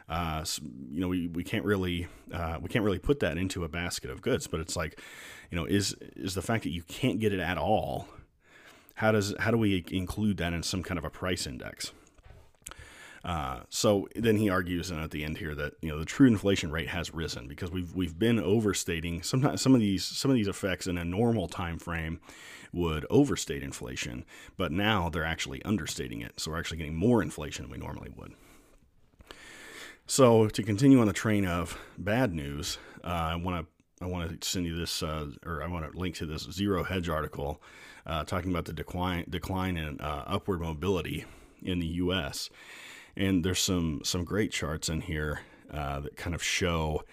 Uh, 0.09 0.43
so, 0.43 0.61
you 0.89 0.99
know, 0.99 1.07
we, 1.07 1.27
we 1.27 1.43
can't 1.43 1.63
really 1.63 2.07
uh, 2.31 2.57
we 2.61 2.69
can't 2.69 2.83
really 2.83 2.99
put 2.99 3.19
that 3.21 3.37
into 3.37 3.63
a 3.63 3.69
basket 3.69 4.09
of 4.09 4.21
goods. 4.21 4.47
But 4.47 4.59
it's 4.59 4.75
like, 4.75 4.99
you 5.49 5.57
know, 5.57 5.65
is 5.65 5.95
is 6.15 6.35
the 6.35 6.41
fact 6.41 6.63
that 6.63 6.71
you 6.71 6.83
can't 6.83 7.19
get 7.19 7.33
it 7.33 7.39
at 7.39 7.57
all? 7.57 8.07
How 8.95 9.11
does 9.11 9.33
how 9.39 9.51
do 9.51 9.57
we 9.57 9.83
include 9.91 10.37
that 10.37 10.53
in 10.53 10.63
some 10.63 10.83
kind 10.83 10.97
of 10.97 11.05
a 11.05 11.09
price 11.09 11.47
index? 11.47 11.91
Uh, 13.23 13.61
so 13.69 14.07
then 14.15 14.35
he 14.35 14.49
argues 14.49 14.91
and 14.91 14.99
at 14.99 15.11
the 15.11 15.23
end 15.23 15.37
here 15.37 15.55
that 15.55 15.73
you 15.81 15.89
know 15.89 15.97
the 15.97 16.05
true 16.05 16.27
inflation 16.27 16.71
rate 16.71 16.89
has 16.89 17.13
risen 17.13 17.47
because 17.47 17.71
we've 17.71 17.95
we've 17.95 18.19
been 18.19 18.37
overstating 18.37 19.23
sometimes 19.23 19.61
some 19.61 19.73
of 19.73 19.79
these 19.79 20.03
some 20.03 20.29
of 20.29 20.35
these 20.35 20.49
effects 20.49 20.87
in 20.87 20.97
a 20.97 21.05
normal 21.05 21.47
time 21.47 21.79
frame 21.79 22.19
would 22.73 23.05
overstate 23.09 23.61
inflation, 23.61 24.25
but 24.57 24.71
now 24.71 25.07
they're 25.07 25.23
actually 25.23 25.63
understating 25.63 26.21
it. 26.21 26.39
So 26.39 26.51
we're 26.51 26.59
actually 26.59 26.77
getting 26.77 26.95
more 26.95 27.21
inflation 27.21 27.63
than 27.63 27.71
we 27.71 27.77
normally 27.77 28.11
would. 28.17 28.33
So 30.07 30.47
to 30.47 30.63
continue 30.63 30.99
on 30.99 31.07
the 31.07 31.13
train 31.13 31.45
of 31.45 31.79
bad 31.97 32.33
news, 32.33 32.79
uh, 33.03 33.07
I 33.07 33.35
want 33.35 33.65
to 33.65 34.03
I 34.03 34.07
want 34.07 34.41
to 34.41 34.49
send 34.49 34.65
you 34.65 34.75
this, 34.75 35.01
uh, 35.01 35.27
or 35.45 35.63
I 35.63 35.67
want 35.67 35.89
to 35.89 35.97
link 35.97 36.15
to 36.15 36.25
this 36.25 36.41
Zero 36.51 36.83
Hedge 36.83 37.07
article 37.07 37.61
uh, 38.05 38.25
talking 38.25 38.51
about 38.51 38.65
the 38.65 38.73
decline 38.73 39.25
decline 39.29 39.77
in 39.77 40.01
uh, 40.01 40.23
upward 40.27 40.59
mobility 40.59 41.23
in 41.61 41.79
the 41.79 41.87
U.S 41.87 42.49
and 43.15 43.43
there's 43.43 43.59
some 43.59 44.01
some 44.03 44.23
great 44.23 44.51
charts 44.51 44.89
in 44.89 45.01
here 45.01 45.41
uh, 45.71 45.99
that 46.01 46.15
kind 46.15 46.35
of 46.35 46.43
show 46.43 47.03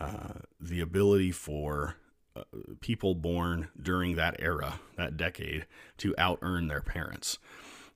uh, 0.00 0.40
the 0.60 0.80
ability 0.80 1.30
for 1.30 1.96
uh, 2.34 2.42
people 2.80 3.14
born 3.14 3.68
during 3.80 4.16
that 4.16 4.36
era, 4.38 4.80
that 4.96 5.16
decade, 5.16 5.66
to 5.98 6.14
out 6.18 6.38
earn 6.42 6.66
their 6.66 6.80
parents. 6.80 7.38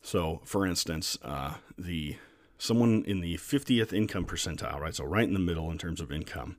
So, 0.02 0.40
for 0.44 0.66
instance, 0.66 1.18
uh, 1.22 1.54
the 1.76 2.16
someone 2.58 3.04
in 3.06 3.20
the 3.20 3.36
50th 3.36 3.92
income 3.92 4.24
percentile, 4.24 4.80
right? 4.80 4.94
So 4.94 5.04
right 5.04 5.26
in 5.26 5.34
the 5.34 5.40
middle 5.40 5.70
in 5.70 5.78
terms 5.78 6.00
of 6.00 6.10
income. 6.10 6.56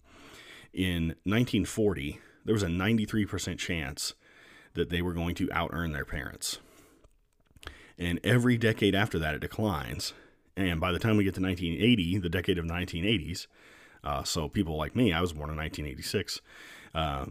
In 0.73 1.15
1940, 1.23 2.19
there 2.45 2.53
was 2.53 2.63
a 2.63 2.67
93% 2.67 3.57
chance 3.57 4.13
that 4.73 4.89
they 4.89 5.01
were 5.01 5.13
going 5.13 5.33
to 5.35 5.51
out 5.51 5.71
earn 5.73 5.93
their 5.93 6.05
parents. 6.05 6.59
And 7.97 8.19
every 8.23 8.57
decade 8.57 8.93
after 8.93 9.17
that, 9.17 9.33
it 9.33 9.41
declines 9.41 10.13
and 10.57 10.81
by 10.81 10.91
the 10.91 10.99
time 10.99 11.15
we 11.17 11.23
get 11.23 11.35
to 11.35 11.41
1980, 11.41 12.17
the 12.17 12.29
decade 12.29 12.57
of 12.57 12.65
1980s, 12.65 13.47
uh, 14.03 14.23
so 14.23 14.49
people 14.49 14.75
like 14.75 14.95
me, 14.95 15.13
I 15.13 15.21
was 15.21 15.33
born 15.33 15.49
in 15.49 15.55
1986. 15.55 16.41
Uh, 16.93 17.25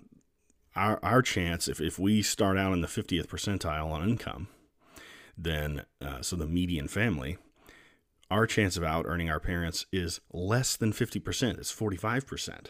our, 0.74 1.00
our 1.02 1.22
chance, 1.22 1.68
if, 1.68 1.80
if 1.80 1.98
we 1.98 2.22
start 2.22 2.56
out 2.56 2.72
in 2.72 2.80
the 2.80 2.86
50th 2.86 3.26
percentile 3.26 3.90
on 3.90 4.08
income, 4.08 4.48
then, 5.36 5.84
uh, 6.00 6.22
so 6.22 6.36
the 6.36 6.46
median 6.46 6.88
family, 6.88 7.36
our 8.30 8.46
chance 8.46 8.76
of 8.76 8.84
out 8.84 9.06
earning 9.08 9.30
our 9.30 9.40
parents 9.40 9.86
is 9.92 10.20
less 10.32 10.76
than 10.76 10.92
50%. 10.92 11.58
It's 11.58 11.74
45%. 11.74 12.66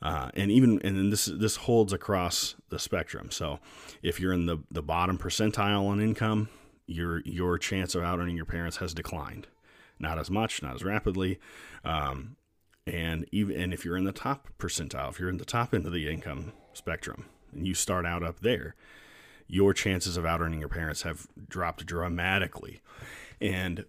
Uh, 0.00 0.30
and 0.34 0.50
even 0.50 0.80
and 0.82 1.12
this 1.12 1.26
this 1.26 1.54
holds 1.54 1.92
across 1.92 2.56
the 2.70 2.78
spectrum. 2.80 3.30
So 3.30 3.60
if 4.02 4.18
you're 4.18 4.32
in 4.32 4.46
the, 4.46 4.58
the 4.68 4.82
bottom 4.82 5.16
percentile 5.16 5.86
on 5.86 6.00
income, 6.00 6.48
your 6.86 7.20
your 7.20 7.58
chance 7.58 7.94
of 7.94 8.02
out 8.02 8.18
earning 8.18 8.36
your 8.36 8.44
parents 8.44 8.78
has 8.78 8.94
declined, 8.94 9.46
not 9.98 10.18
as 10.18 10.30
much, 10.30 10.62
not 10.62 10.74
as 10.74 10.84
rapidly, 10.84 11.38
um, 11.84 12.36
and 12.86 13.26
even 13.32 13.60
and 13.60 13.72
if 13.72 13.84
you're 13.84 13.96
in 13.96 14.04
the 14.04 14.12
top 14.12 14.48
percentile, 14.58 15.10
if 15.10 15.20
you're 15.20 15.28
in 15.28 15.38
the 15.38 15.44
top 15.44 15.74
end 15.74 15.86
of 15.86 15.92
the 15.92 16.08
income 16.08 16.52
spectrum, 16.72 17.26
and 17.52 17.66
you 17.66 17.74
start 17.74 18.06
out 18.06 18.22
up 18.22 18.40
there, 18.40 18.74
your 19.46 19.72
chances 19.72 20.16
of 20.16 20.26
out 20.26 20.40
earning 20.40 20.60
your 20.60 20.68
parents 20.68 21.02
have 21.02 21.26
dropped 21.48 21.86
dramatically, 21.86 22.80
and 23.40 23.84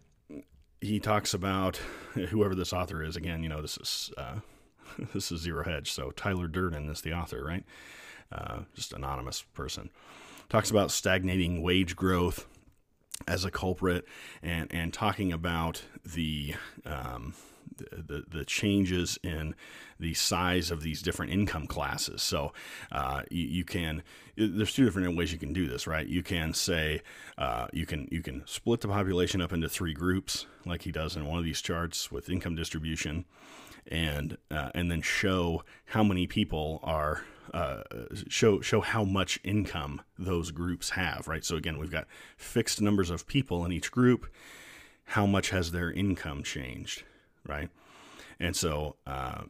he 0.82 1.00
talks 1.00 1.34
about 1.34 1.78
whoever 2.14 2.56
this 2.56 2.74
author 2.74 3.04
is. 3.04 3.16
Again, 3.16 3.44
you 3.44 3.50
know 3.50 3.62
this 3.62 3.78
is 3.78 4.12
uh, 4.18 4.36
this 5.14 5.32
is 5.32 5.42
zero 5.42 5.64
hedge, 5.64 5.92
so 5.92 6.12
Tyler 6.12 6.48
Durden 6.48 6.90
is 6.90 7.02
the 7.02 7.14
author, 7.14 7.44
right? 7.44 7.64
Uh, 8.32 8.62
just 8.74 8.94
anonymous 8.94 9.44
person 9.54 9.92
talks 10.50 10.70
about 10.70 10.92
stagnating 10.92 11.62
wage 11.62 11.96
growth 11.96 12.48
as 13.28 13.46
a 13.46 13.52
culprit 13.52 14.06
and, 14.42 14.74
and 14.74 14.94
talking 14.94 15.32
about 15.32 15.84
the, 16.04 16.56
um, 16.86 17.34
the, 17.78 18.24
the 18.30 18.46
changes 18.46 19.18
in 19.24 19.56
the 20.00 20.14
size 20.14 20.72
of 20.72 20.82
these 20.82 21.02
different 21.02 21.32
income 21.32 21.68
classes. 21.68 22.22
So 22.22 22.54
uh, 22.92 23.24
you, 23.30 23.44
you, 23.44 23.64
can 23.64 24.04
there's 24.36 24.74
two 24.74 24.86
different 24.86 25.16
ways 25.16 25.32
you 25.32 25.40
can 25.40 25.54
do 25.54 25.68
this, 25.68 25.88
right? 25.88 26.06
You 26.06 26.24
can 26.24 26.54
say 26.54 27.02
uh, 27.38 27.68
you 27.72 27.86
can 27.86 28.08
you 28.12 28.22
can 28.22 28.44
split 28.46 28.82
the 28.82 28.88
population 28.88 29.42
up 29.42 29.54
into 29.54 29.70
three 29.70 29.94
groups, 29.94 30.46
like 30.66 30.82
he 30.82 30.92
does 30.92 31.16
in 31.16 31.26
one 31.26 31.40
of 31.40 31.46
these 31.46 31.62
charts 31.62 32.12
with 32.12 32.30
income 32.30 32.56
distribution, 32.56 33.26
and 33.88 34.38
uh, 34.52 34.70
and 34.74 34.90
then 34.90 35.02
show 35.02 35.64
how 35.86 36.04
many 36.04 36.28
people 36.28 36.80
are 36.84 37.24
uh, 37.54 37.84
show 38.28 38.62
show 38.62 38.82
how 38.82 39.04
much 39.04 39.40
income 39.44 40.02
those 40.18 40.52
groups 40.52 40.92
have, 40.92 41.28
right? 41.28 41.46
So 41.46 41.56
again, 41.56 41.78
we've 41.78 41.92
got 41.92 42.08
fixed 42.36 42.82
numbers 42.82 43.10
of 43.10 43.28
people 43.28 43.64
in 43.66 43.72
each 43.72 43.92
group. 43.92 44.28
How 45.06 45.26
much 45.26 45.50
has 45.50 45.72
their 45.72 45.92
income 45.92 46.44
changed, 46.44 47.04
right? 47.46 47.70
And 48.40 48.56
so 48.56 48.96
uh, 49.06 49.44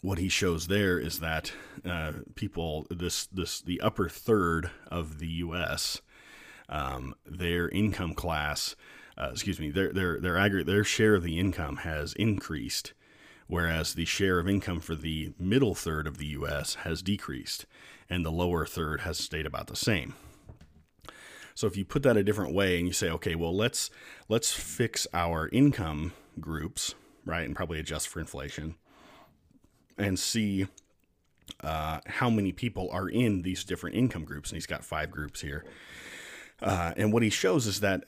what 0.00 0.18
he 0.18 0.28
shows 0.28 0.66
there 0.66 0.98
is 0.98 1.20
that 1.20 1.52
uh, 1.84 2.12
people 2.34 2.86
this 2.90 3.26
this 3.26 3.60
the 3.60 3.80
upper 3.80 4.08
third 4.08 4.70
of 4.88 5.18
the 5.18 5.28
U.S. 5.28 6.00
Um, 6.68 7.14
their 7.26 7.68
income 7.68 8.14
class, 8.14 8.76
uh, 9.18 9.30
excuse 9.32 9.58
me, 9.58 9.70
their 9.70 9.92
their 9.92 10.20
their 10.20 10.36
aggregate 10.36 10.66
their 10.66 10.84
share 10.84 11.14
of 11.14 11.22
the 11.22 11.38
income 11.38 11.78
has 11.78 12.12
increased 12.12 12.92
whereas 13.52 13.92
the 13.92 14.06
share 14.06 14.38
of 14.38 14.48
income 14.48 14.80
for 14.80 14.94
the 14.94 15.30
middle 15.38 15.74
third 15.74 16.06
of 16.06 16.16
the 16.16 16.28
US 16.28 16.76
has 16.86 17.02
decreased 17.02 17.66
and 18.08 18.24
the 18.24 18.32
lower 18.32 18.64
third 18.64 19.02
has 19.02 19.18
stayed 19.18 19.44
about 19.44 19.66
the 19.66 19.76
same. 19.76 20.14
So 21.54 21.66
if 21.66 21.76
you 21.76 21.84
put 21.84 22.02
that 22.04 22.16
a 22.16 22.24
different 22.24 22.54
way 22.54 22.78
and 22.78 22.86
you 22.86 22.94
say, 22.94 23.10
okay, 23.10 23.34
well 23.34 23.54
let's 23.54 23.90
let's 24.26 24.52
fix 24.52 25.06
our 25.12 25.50
income 25.52 26.14
groups, 26.40 26.94
right, 27.26 27.44
and 27.44 27.54
probably 27.54 27.78
adjust 27.78 28.08
for 28.08 28.20
inflation, 28.20 28.76
and 29.98 30.18
see 30.18 30.66
uh, 31.62 32.00
how 32.06 32.30
many 32.30 32.52
people 32.52 32.88
are 32.90 33.10
in 33.10 33.42
these 33.42 33.64
different 33.64 33.96
income 33.96 34.24
groups. 34.24 34.48
And 34.48 34.56
he's 34.56 34.66
got 34.66 34.82
five 34.82 35.10
groups 35.10 35.42
here. 35.42 35.62
Uh, 36.62 36.94
and 36.96 37.12
what 37.12 37.22
he 37.22 37.28
shows 37.28 37.66
is 37.66 37.80
that 37.80 38.02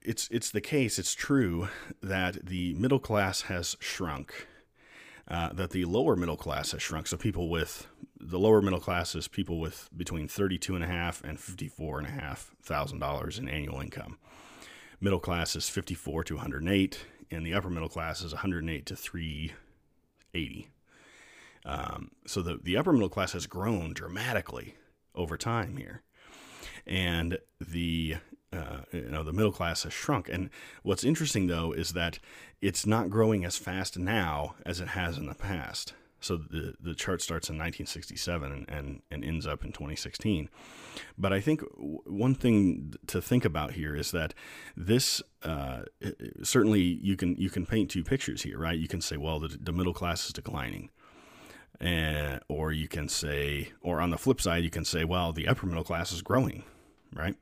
it's 0.00 0.26
it's 0.30 0.50
the 0.50 0.62
case, 0.62 0.98
it's 0.98 1.14
true 1.14 1.68
that 2.02 2.46
the 2.46 2.72
middle 2.72 2.98
class 2.98 3.42
has 3.42 3.76
shrunk 3.78 4.46
uh, 5.28 5.52
that 5.52 5.70
the 5.70 5.84
lower 5.84 6.16
middle 6.16 6.36
class 6.36 6.72
has 6.72 6.82
shrunk. 6.82 7.06
So 7.06 7.16
people 7.16 7.48
with 7.48 7.86
the 8.18 8.38
lower 8.38 8.62
middle 8.62 8.80
class 8.80 9.14
is 9.14 9.28
people 9.28 9.60
with 9.60 9.88
between 9.96 10.28
thirty-two 10.28 10.74
and 10.74 10.84
a 10.84 10.88
half 10.88 11.22
and 11.24 11.38
fifty-four 11.38 11.98
and 11.98 12.06
a 12.06 12.10
half 12.10 12.54
thousand 12.62 12.98
dollars 12.98 13.38
in 13.38 13.48
annual 13.48 13.80
income. 13.80 14.18
Middle 15.00 15.20
class 15.20 15.56
is 15.56 15.68
fifty-four 15.68 16.24
to 16.24 16.34
one 16.34 16.42
hundred 16.42 16.68
eight, 16.68 17.06
and 17.30 17.44
the 17.44 17.54
upper 17.54 17.70
middle 17.70 17.88
class 17.88 18.22
is 18.22 18.32
one 18.32 18.40
hundred 18.40 18.68
eight 18.70 18.86
to 18.86 18.96
three 18.96 19.52
eighty. 20.32 20.68
Um, 21.64 22.12
so 22.26 22.42
the 22.42 22.58
the 22.62 22.76
upper 22.76 22.92
middle 22.92 23.08
class 23.08 23.32
has 23.32 23.46
grown 23.46 23.92
dramatically 23.92 24.76
over 25.14 25.36
time 25.36 25.76
here, 25.76 26.02
and 26.86 27.38
the 27.60 28.16
uh, 28.56 28.80
you 28.92 29.10
know 29.10 29.22
the 29.22 29.32
middle 29.32 29.52
class 29.52 29.82
has 29.84 29.92
shrunk. 29.92 30.28
And 30.28 30.50
what's 30.82 31.04
interesting 31.04 31.46
though 31.46 31.72
is 31.72 31.92
that 31.92 32.18
it's 32.60 32.86
not 32.86 33.10
growing 33.10 33.44
as 33.44 33.56
fast 33.56 33.98
now 33.98 34.54
as 34.64 34.80
it 34.80 34.88
has 34.88 35.18
in 35.18 35.26
the 35.26 35.34
past. 35.34 35.92
So 36.20 36.36
the, 36.36 36.74
the 36.80 36.94
chart 36.94 37.20
starts 37.22 37.48
in 37.48 37.54
1967 37.56 38.50
and, 38.50 38.68
and, 38.68 39.02
and 39.10 39.24
ends 39.24 39.46
up 39.46 39.64
in 39.64 39.72
2016. 39.72 40.48
But 41.16 41.32
I 41.32 41.40
think 41.40 41.62
one 41.76 42.34
thing 42.34 42.94
to 43.06 43.20
think 43.20 43.44
about 43.44 43.72
here 43.72 43.94
is 43.94 44.10
that 44.12 44.34
this 44.76 45.22
uh, 45.42 45.82
certainly 46.42 46.80
you 46.80 47.16
can 47.16 47.36
you 47.36 47.50
can 47.50 47.66
paint 47.66 47.90
two 47.90 48.02
pictures 48.02 48.42
here, 48.42 48.58
right? 48.58 48.78
You 48.78 48.88
can 48.88 49.00
say, 49.00 49.16
well, 49.16 49.38
the, 49.38 49.56
the 49.60 49.72
middle 49.72 49.94
class 49.94 50.26
is 50.26 50.32
declining. 50.32 50.90
And, 51.78 52.40
or 52.48 52.72
you 52.72 52.88
can 52.88 53.08
say, 53.08 53.72
or 53.82 54.00
on 54.00 54.10
the 54.10 54.16
flip 54.16 54.40
side, 54.40 54.64
you 54.64 54.70
can 54.70 54.86
say, 54.86 55.04
well, 55.04 55.32
the 55.34 55.46
upper 55.46 55.66
middle 55.66 55.84
class 55.84 56.10
is 56.10 56.22
growing, 56.22 56.64
right? 57.14 57.36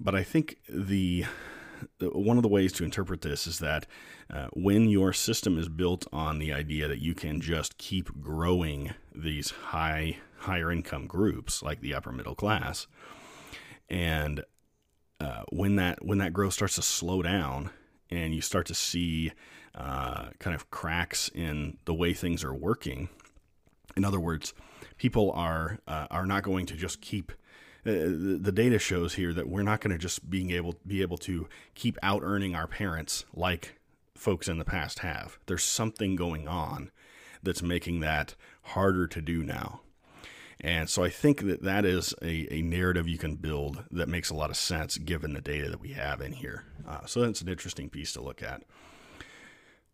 But 0.00 0.14
I 0.14 0.22
think 0.22 0.56
the 0.68 1.26
one 2.00 2.36
of 2.36 2.42
the 2.42 2.48
ways 2.48 2.72
to 2.74 2.84
interpret 2.84 3.20
this 3.20 3.46
is 3.46 3.58
that 3.58 3.86
uh, 4.30 4.48
when 4.52 4.88
your 4.88 5.12
system 5.12 5.58
is 5.58 5.68
built 5.68 6.06
on 6.12 6.38
the 6.38 6.52
idea 6.52 6.88
that 6.88 7.00
you 7.00 7.14
can 7.14 7.40
just 7.40 7.78
keep 7.78 8.20
growing 8.20 8.94
these 9.14 9.50
high 9.50 10.18
higher 10.38 10.72
income 10.72 11.06
groups 11.06 11.62
like 11.62 11.80
the 11.80 11.94
upper 11.94 12.12
middle 12.12 12.34
class 12.34 12.86
and 13.88 14.42
uh, 15.20 15.42
when 15.50 15.76
that 15.76 16.04
when 16.04 16.18
that 16.18 16.32
growth 16.32 16.54
starts 16.54 16.76
to 16.76 16.82
slow 16.82 17.22
down 17.22 17.70
and 18.10 18.34
you 18.34 18.40
start 18.40 18.66
to 18.66 18.74
see 18.74 19.32
uh, 19.74 20.28
kind 20.38 20.54
of 20.54 20.70
cracks 20.70 21.30
in 21.34 21.76
the 21.84 21.94
way 21.94 22.12
things 22.12 22.42
are 22.42 22.54
working 22.54 23.08
in 23.96 24.04
other 24.04 24.20
words 24.20 24.54
people 24.96 25.30
are 25.32 25.78
uh, 25.86 26.06
are 26.10 26.26
not 26.26 26.42
going 26.42 26.66
to 26.66 26.74
just 26.74 27.00
keep 27.00 27.32
uh, 27.86 27.92
the 27.92 28.52
data 28.52 28.78
shows 28.78 29.14
here 29.14 29.32
that 29.32 29.48
we're 29.48 29.62
not 29.62 29.80
going 29.80 29.92
to 29.92 29.98
just 29.98 30.28
being 30.28 30.50
able 30.50 30.74
be 30.86 31.02
able 31.02 31.18
to 31.18 31.48
keep 31.74 31.96
out 32.02 32.22
earning 32.22 32.54
our 32.54 32.66
parents 32.66 33.24
like 33.34 33.78
folks 34.14 34.48
in 34.48 34.58
the 34.58 34.64
past 34.64 35.00
have. 35.00 35.38
There's 35.46 35.64
something 35.64 36.16
going 36.16 36.46
on 36.46 36.90
that's 37.42 37.62
making 37.62 38.00
that 38.00 38.34
harder 38.62 39.06
to 39.06 39.22
do 39.22 39.42
now. 39.42 39.80
And 40.60 40.90
so 40.90 41.02
I 41.02 41.08
think 41.08 41.46
that 41.46 41.62
that 41.62 41.86
is 41.86 42.14
a, 42.20 42.46
a 42.52 42.60
narrative 42.60 43.08
you 43.08 43.16
can 43.16 43.36
build 43.36 43.84
that 43.90 44.10
makes 44.10 44.28
a 44.28 44.34
lot 44.34 44.50
of 44.50 44.56
sense 44.56 44.98
given 44.98 45.32
the 45.32 45.40
data 45.40 45.70
that 45.70 45.80
we 45.80 45.92
have 45.92 46.20
in 46.20 46.32
here. 46.32 46.64
Uh, 46.86 47.06
so 47.06 47.22
that's 47.22 47.40
an 47.40 47.48
interesting 47.48 47.88
piece 47.88 48.12
to 48.12 48.20
look 48.20 48.42
at. 48.42 48.62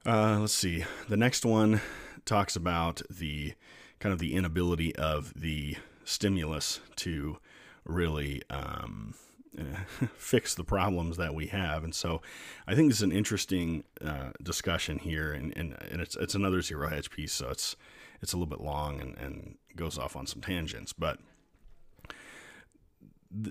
Uh, 0.05 0.41
let's 0.41 0.53
see. 0.53 0.85
The 1.09 1.17
next 1.17 1.45
one 1.45 1.81
talks 2.25 2.57
about 2.57 3.01
the 3.09 3.55
kind 4.01 4.13
of 4.13 4.19
the 4.19 4.35
inability 4.35 4.95
of 4.97 5.33
the 5.35 5.77
stimulus 6.05 6.81
to 6.97 7.39
really 7.87 8.43
um, 8.51 9.15
fix 10.17 10.55
the 10.55 10.65
problems 10.65 11.17
that 11.17 11.35
we 11.35 11.47
have. 11.47 11.85
And 11.85 11.95
so 11.95 12.23
I 12.67 12.75
think 12.75 12.91
it's 12.91 13.03
an 13.03 13.13
interesting 13.13 13.85
uh, 14.05 14.31
discussion 14.43 14.99
here, 14.99 15.33
and, 15.33 15.57
and, 15.57 15.77
and 15.91 16.01
it's, 16.01 16.17
it's 16.17 16.35
another 16.35 16.61
zero 16.63 16.89
hedge 16.89 17.11
piece, 17.11 17.33
so 17.33 17.49
it's, 17.51 17.77
it's 18.21 18.33
a 18.33 18.37
little 18.37 18.51
bit 18.51 18.61
long 18.61 19.01
and, 19.01 19.17
and 19.19 19.57
goes 19.75 19.99
off 19.99 20.17
on 20.17 20.27
some 20.27 20.41
tangents, 20.41 20.93
but 20.93 21.19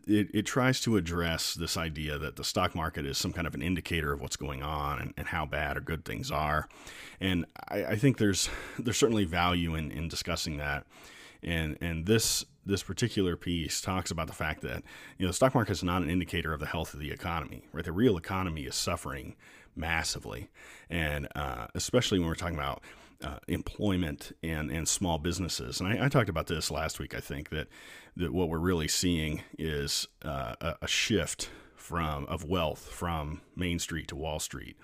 it, 0.07 0.29
it 0.33 0.45
tries 0.45 0.79
to 0.81 0.97
address 0.97 1.53
this 1.53 1.77
idea 1.77 2.17
that 2.17 2.35
the 2.35 2.43
stock 2.43 2.75
market 2.75 3.05
is 3.05 3.17
some 3.17 3.33
kind 3.33 3.45
of 3.45 3.53
an 3.53 3.61
indicator 3.61 4.13
of 4.13 4.21
what's 4.21 4.35
going 4.35 4.63
on 4.63 4.99
and, 4.99 5.13
and 5.17 5.27
how 5.27 5.45
bad 5.45 5.77
or 5.77 5.81
good 5.81 6.05
things 6.05 6.31
are. 6.31 6.67
And 7.19 7.45
I, 7.67 7.85
I 7.85 7.95
think 7.95 8.17
there's 8.17 8.49
there's 8.79 8.97
certainly 8.97 9.25
value 9.25 9.75
in, 9.75 9.91
in 9.91 10.07
discussing 10.07 10.57
that. 10.57 10.85
And 11.43 11.77
and 11.81 12.05
this 12.05 12.45
this 12.65 12.83
particular 12.83 13.35
piece 13.35 13.81
talks 13.81 14.11
about 14.11 14.27
the 14.27 14.33
fact 14.33 14.61
that 14.61 14.83
you 15.17 15.25
know 15.25 15.29
the 15.29 15.33
stock 15.33 15.53
market 15.53 15.73
is 15.73 15.83
not 15.83 16.01
an 16.01 16.09
indicator 16.09 16.53
of 16.53 16.59
the 16.59 16.65
health 16.65 16.93
of 16.93 16.99
the 16.99 17.11
economy. 17.11 17.63
Right, 17.71 17.85
the 17.85 17.91
real 17.91 18.17
economy 18.17 18.63
is 18.63 18.75
suffering 18.75 19.35
massively, 19.75 20.49
and 20.89 21.27
uh, 21.35 21.67
especially 21.75 22.19
when 22.19 22.27
we're 22.27 22.35
talking 22.35 22.55
about 22.55 22.81
uh, 23.23 23.37
employment 23.47 24.31
and 24.43 24.71
and 24.71 24.87
small 24.87 25.17
businesses. 25.17 25.79
And 25.79 25.89
I, 25.89 26.05
I, 26.05 26.09
talked 26.09 26.29
about 26.29 26.47
this 26.47 26.71
last 26.71 26.99
week. 26.99 27.15
I 27.15 27.19
think 27.19 27.49
that 27.49 27.67
that 28.15 28.33
what 28.33 28.49
we're 28.49 28.59
really 28.59 28.87
seeing 28.87 29.41
is 29.57 30.07
uh, 30.23 30.55
a, 30.61 30.75
a 30.83 30.87
shift 30.87 31.49
from 31.75 32.25
of 32.25 32.43
wealth 32.43 32.87
from 32.91 33.41
Main 33.55 33.79
Street 33.79 34.07
to 34.09 34.15
Wall 34.15 34.39
Street, 34.39 34.77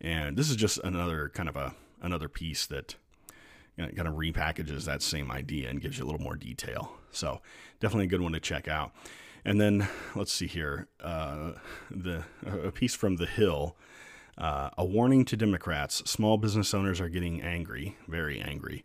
and 0.00 0.36
this 0.36 0.50
is 0.50 0.56
just 0.56 0.78
another 0.82 1.28
kind 1.28 1.48
of 1.48 1.56
a 1.56 1.74
another 2.00 2.28
piece 2.28 2.66
that 2.66 2.96
kind 3.78 4.08
of 4.08 4.14
repackages 4.14 4.84
that 4.84 5.02
same 5.02 5.30
idea 5.30 5.70
and 5.70 5.80
gives 5.80 5.98
you 5.98 6.04
a 6.04 6.06
little 6.06 6.20
more 6.20 6.36
detail. 6.36 6.92
So 7.10 7.40
definitely 7.80 8.06
a 8.06 8.08
good 8.08 8.20
one 8.20 8.32
to 8.32 8.40
check 8.40 8.68
out. 8.68 8.92
And 9.44 9.60
then 9.60 9.88
let's 10.14 10.32
see 10.32 10.46
here, 10.46 10.88
uh, 11.02 11.52
the 11.90 12.24
a 12.46 12.70
piece 12.72 12.94
from 12.94 13.16
the 13.16 13.26
Hill. 13.26 13.76
Uh, 14.36 14.70
a 14.78 14.84
warning 14.84 15.24
to 15.24 15.36
Democrats: 15.36 16.02
small 16.08 16.36
business 16.36 16.72
owners 16.72 17.00
are 17.00 17.08
getting 17.08 17.40
angry, 17.40 17.96
very 18.06 18.40
angry. 18.40 18.84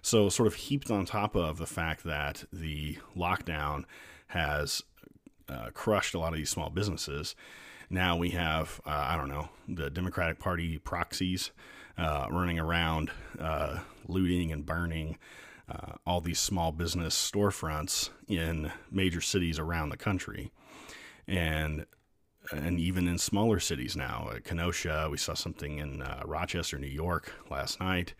So, 0.00 0.28
sort 0.28 0.48
of 0.48 0.54
heaped 0.54 0.90
on 0.90 1.06
top 1.06 1.34
of 1.34 1.58
the 1.58 1.66
fact 1.66 2.04
that 2.04 2.44
the 2.52 2.98
lockdown 3.16 3.84
has 4.28 4.82
uh, 5.48 5.70
crushed 5.74 6.14
a 6.14 6.18
lot 6.18 6.32
of 6.32 6.38
these 6.38 6.50
small 6.50 6.70
businesses, 6.70 7.34
now 7.90 8.16
we 8.16 8.30
have 8.30 8.80
uh, 8.86 9.06
I 9.08 9.16
don't 9.16 9.28
know 9.28 9.50
the 9.68 9.90
Democratic 9.90 10.38
Party 10.38 10.78
proxies 10.78 11.52
uh, 11.98 12.26
running 12.30 12.58
around 12.58 13.10
uh, 13.38 13.78
looting 14.06 14.52
and 14.52 14.66
burning 14.66 15.18
uh, 15.68 15.92
all 16.06 16.20
these 16.20 16.40
small 16.40 16.72
business 16.72 17.14
storefronts 17.14 18.10
in 18.28 18.70
major 18.90 19.20
cities 19.20 19.58
around 19.58 19.88
the 19.88 19.96
country, 19.96 20.50
and 21.26 21.86
and 22.50 22.80
even 22.80 23.06
in 23.06 23.18
smaller 23.18 23.60
cities 23.60 23.96
now, 23.96 24.28
uh, 24.32 24.40
Kenosha. 24.40 25.08
We 25.10 25.16
saw 25.16 25.34
something 25.34 25.78
in 25.78 26.02
uh, 26.02 26.22
Rochester, 26.24 26.78
New 26.78 26.88
York 26.88 27.32
last 27.50 27.80
night. 27.80 28.14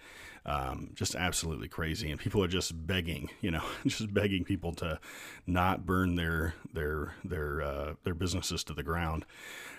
Um, 0.45 0.91
just 0.95 1.15
absolutely 1.15 1.69
crazy, 1.69 2.11
and 2.11 2.19
people 2.19 2.43
are 2.43 2.49
just 2.49 2.87
begging, 2.87 3.31
you 3.41 3.51
know, 3.51 3.63
just 3.87 4.13
begging 4.13 4.45
people 4.45 4.73
to 4.75 4.99
not 5.47 5.87
burn 5.87 6.17
their 6.17 6.55
their 6.73 7.15
their 7.25 7.63
uh, 7.63 7.95
their 8.05 8.15
businesses 8.15 8.65
to 8.65 8.75
the 8.75 8.83
ground 8.83 9.25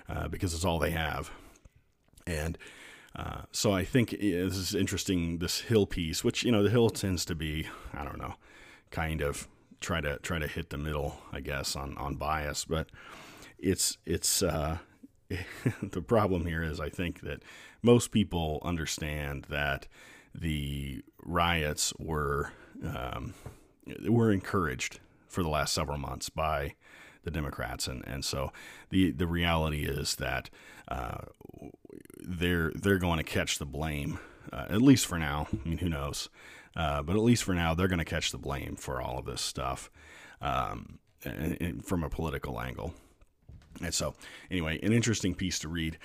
uh, 0.08 0.28
because 0.28 0.54
it's 0.54 0.66
all 0.66 0.80
they 0.80 0.92
have, 0.92 1.32
and 2.26 2.58
uh, 3.16 3.44
so 3.52 3.74
I 3.74 3.84
think 3.84 4.12
this 4.12 4.58
is 4.58 4.74
interesting. 4.74 5.38
This 5.38 5.62
Hill 5.62 5.86
piece, 5.86 6.24
which 6.24 6.44
you 6.44 6.52
know, 6.52 6.64
the 6.64 6.70
Hill 6.70 6.90
tends 6.90 7.26
to 7.26 7.36
be, 7.36 7.68
I 7.94 8.04
don't 8.04 8.18
know, 8.18 8.36
kind 8.90 9.22
of 9.22 9.48
try 9.82 10.02
to 10.02 10.18
try 10.20 10.40
to 10.40 10.48
hit 10.48 10.70
the 10.70 10.78
middle, 10.78 11.18
I 11.32 11.40
guess, 11.40 11.76
on 11.76 11.96
on 11.98 12.16
bias. 12.16 12.66
But 12.66 12.90
it's 13.60 13.98
it's 14.06 14.42
uh, 14.42 14.80
the 15.82 16.02
problem 16.02 16.46
here 16.46 16.64
is 16.64 16.80
I 16.80 16.90
think 16.90 17.22
that 17.22 17.44
most 17.84 18.12
people 18.12 18.60
understand 18.64 19.46
that 19.50 19.88
the 20.34 21.04
riots 21.24 21.94
were 22.00 22.52
um, 22.84 23.36
were 24.08 24.32
encouraged 24.32 25.00
for 25.28 25.44
the 25.44 25.50
last 25.50 25.74
several 25.74 25.98
months 25.98 26.30
by 26.30 26.74
the 27.24 27.32
Democrats, 27.32 27.88
and 27.88 28.04
and 28.08 28.26
so 28.26 28.52
the 28.90 29.12
the 29.12 29.28
reality 29.28 29.86
is 29.86 30.16
that 30.16 30.50
uh, 30.88 31.26
they're 32.26 32.72
they're 32.76 32.98
going 32.98 33.18
to 33.18 33.24
catch 33.24 33.60
the 33.60 33.66
blame 33.66 34.20
uh, 34.52 34.66
at 34.70 34.82
least 34.82 35.06
for 35.06 35.18
now. 35.18 35.48
I 35.52 35.68
mean, 35.68 35.78
who 35.78 35.90
knows? 35.90 36.30
Uh, 36.76 37.02
but 37.02 37.16
at 37.16 37.22
least 37.22 37.44
for 37.44 37.54
now, 37.54 37.74
they're 37.74 37.88
going 37.88 38.00
to 38.00 38.06
catch 38.06 38.32
the 38.32 38.38
blame 38.38 38.76
for 38.76 39.02
all 39.02 39.20
of 39.20 39.26
this 39.26 39.42
stuff 39.42 39.92
um, 40.42 41.00
and, 41.24 41.58
and 41.62 41.86
from 41.86 42.04
a 42.04 42.10
political 42.10 42.60
angle. 42.60 42.94
And 43.82 43.94
so, 43.94 44.16
anyway, 44.50 44.80
an 44.82 44.92
interesting 44.92 45.36
piece 45.36 45.60
to 45.60 45.68
read. 45.68 45.98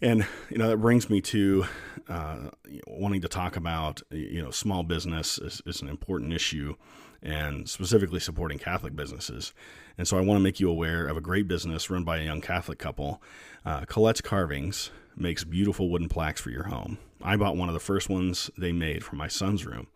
And 0.00 0.26
you 0.50 0.58
know 0.58 0.68
that 0.68 0.78
brings 0.78 1.08
me 1.08 1.20
to 1.20 1.64
uh, 2.08 2.50
wanting 2.88 3.20
to 3.20 3.28
talk 3.28 3.56
about 3.56 4.02
you 4.10 4.42
know 4.42 4.50
small 4.50 4.82
business 4.82 5.38
is, 5.38 5.62
is, 5.64 5.80
an 5.80 5.88
important 5.88 6.32
issue, 6.32 6.74
and 7.22 7.68
specifically 7.68 8.20
supporting 8.20 8.58
Catholic 8.58 8.96
businesses. 8.96 9.52
And 9.96 10.08
so 10.08 10.18
I 10.18 10.22
want 10.22 10.38
to 10.38 10.42
make 10.42 10.60
you 10.60 10.68
aware 10.68 11.06
of 11.06 11.16
a 11.16 11.20
great 11.20 11.46
business 11.46 11.90
run 11.90 12.04
by 12.04 12.18
a 12.18 12.24
young 12.24 12.40
Catholic 12.40 12.78
couple, 12.78 13.22
uh, 13.64 13.84
Colette's 13.84 14.20
Carvings 14.20 14.90
makes 15.16 15.44
beautiful 15.44 15.88
wooden 15.88 16.08
plaques 16.08 16.40
for 16.40 16.50
your 16.50 16.64
home. 16.64 16.98
I 17.22 17.36
bought 17.36 17.56
one 17.56 17.68
of 17.68 17.74
the 17.74 17.80
first 17.80 18.08
ones 18.08 18.50
they 18.58 18.72
made 18.72 19.04
for 19.04 19.16
my 19.16 19.28
son's 19.28 19.64
room. 19.64 19.86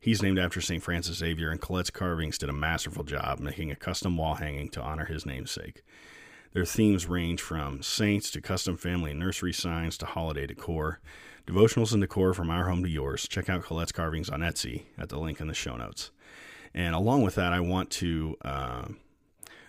He's 0.00 0.22
named 0.22 0.38
after 0.38 0.60
St. 0.60 0.82
Francis 0.82 1.16
Xavier, 1.18 1.50
and 1.50 1.60
Colette's 1.60 1.90
Carvings 1.90 2.38
did 2.38 2.48
a 2.48 2.52
masterful 2.52 3.04
job 3.04 3.40
making 3.40 3.70
a 3.70 3.76
custom 3.76 4.16
wall 4.16 4.34
hanging 4.34 4.68
to 4.70 4.82
honor 4.82 5.06
his 5.06 5.26
namesake. 5.26 5.82
Their 6.52 6.64
themes 6.64 7.06
range 7.06 7.40
from 7.40 7.82
saints 7.82 8.30
to 8.30 8.40
custom 8.40 8.76
family 8.76 9.12
nursery 9.12 9.52
signs 9.52 9.98
to 9.98 10.06
holiday 10.06 10.46
decor. 10.46 11.00
Devotionals 11.46 11.92
and 11.92 12.00
decor 12.00 12.32
from 12.32 12.50
our 12.50 12.68
home 12.68 12.82
to 12.82 12.88
yours. 12.88 13.26
Check 13.26 13.48
out 13.48 13.62
Colette's 13.62 13.92
Carvings 13.92 14.30
on 14.30 14.40
Etsy 14.40 14.84
at 14.96 15.08
the 15.08 15.18
link 15.18 15.40
in 15.40 15.48
the 15.48 15.54
show 15.54 15.76
notes. 15.76 16.10
And 16.74 16.94
along 16.94 17.22
with 17.22 17.36
that, 17.36 17.52
I 17.52 17.60
want 17.60 17.90
to 17.90 18.36
uh, 18.44 18.88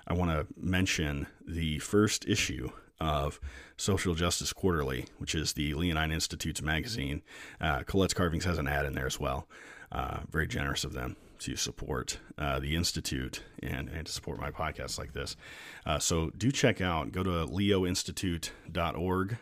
I 0.07 0.13
want 0.13 0.31
to 0.31 0.47
mention 0.57 1.27
the 1.45 1.79
first 1.79 2.27
issue 2.27 2.71
of 2.99 3.39
Social 3.77 4.15
Justice 4.15 4.51
Quarterly, 4.51 5.05
which 5.19 5.35
is 5.35 5.53
the 5.53 5.73
Leonine 5.73 6.11
Institute's 6.11 6.61
magazine. 6.61 7.21
Uh, 7.61 7.83
Colette's 7.83 8.13
Carvings 8.13 8.45
has 8.45 8.57
an 8.57 8.67
ad 8.67 8.85
in 8.85 8.93
there 8.93 9.05
as 9.05 9.19
well. 9.19 9.47
Uh, 9.91 10.19
very 10.29 10.47
generous 10.47 10.83
of 10.83 10.93
them 10.93 11.15
to 11.39 11.55
support 11.55 12.19
uh, 12.37 12.59
the 12.59 12.75
Institute 12.75 13.43
and, 13.63 13.89
and 13.89 14.05
to 14.05 14.11
support 14.11 14.39
my 14.39 14.51
podcast 14.51 14.99
like 14.99 15.13
this. 15.13 15.35
Uh, 15.85 15.97
so 15.97 16.31
do 16.37 16.51
check 16.51 16.81
out, 16.81 17.11
go 17.11 17.23
to 17.23 17.29
leoinstitute.org 17.29 19.37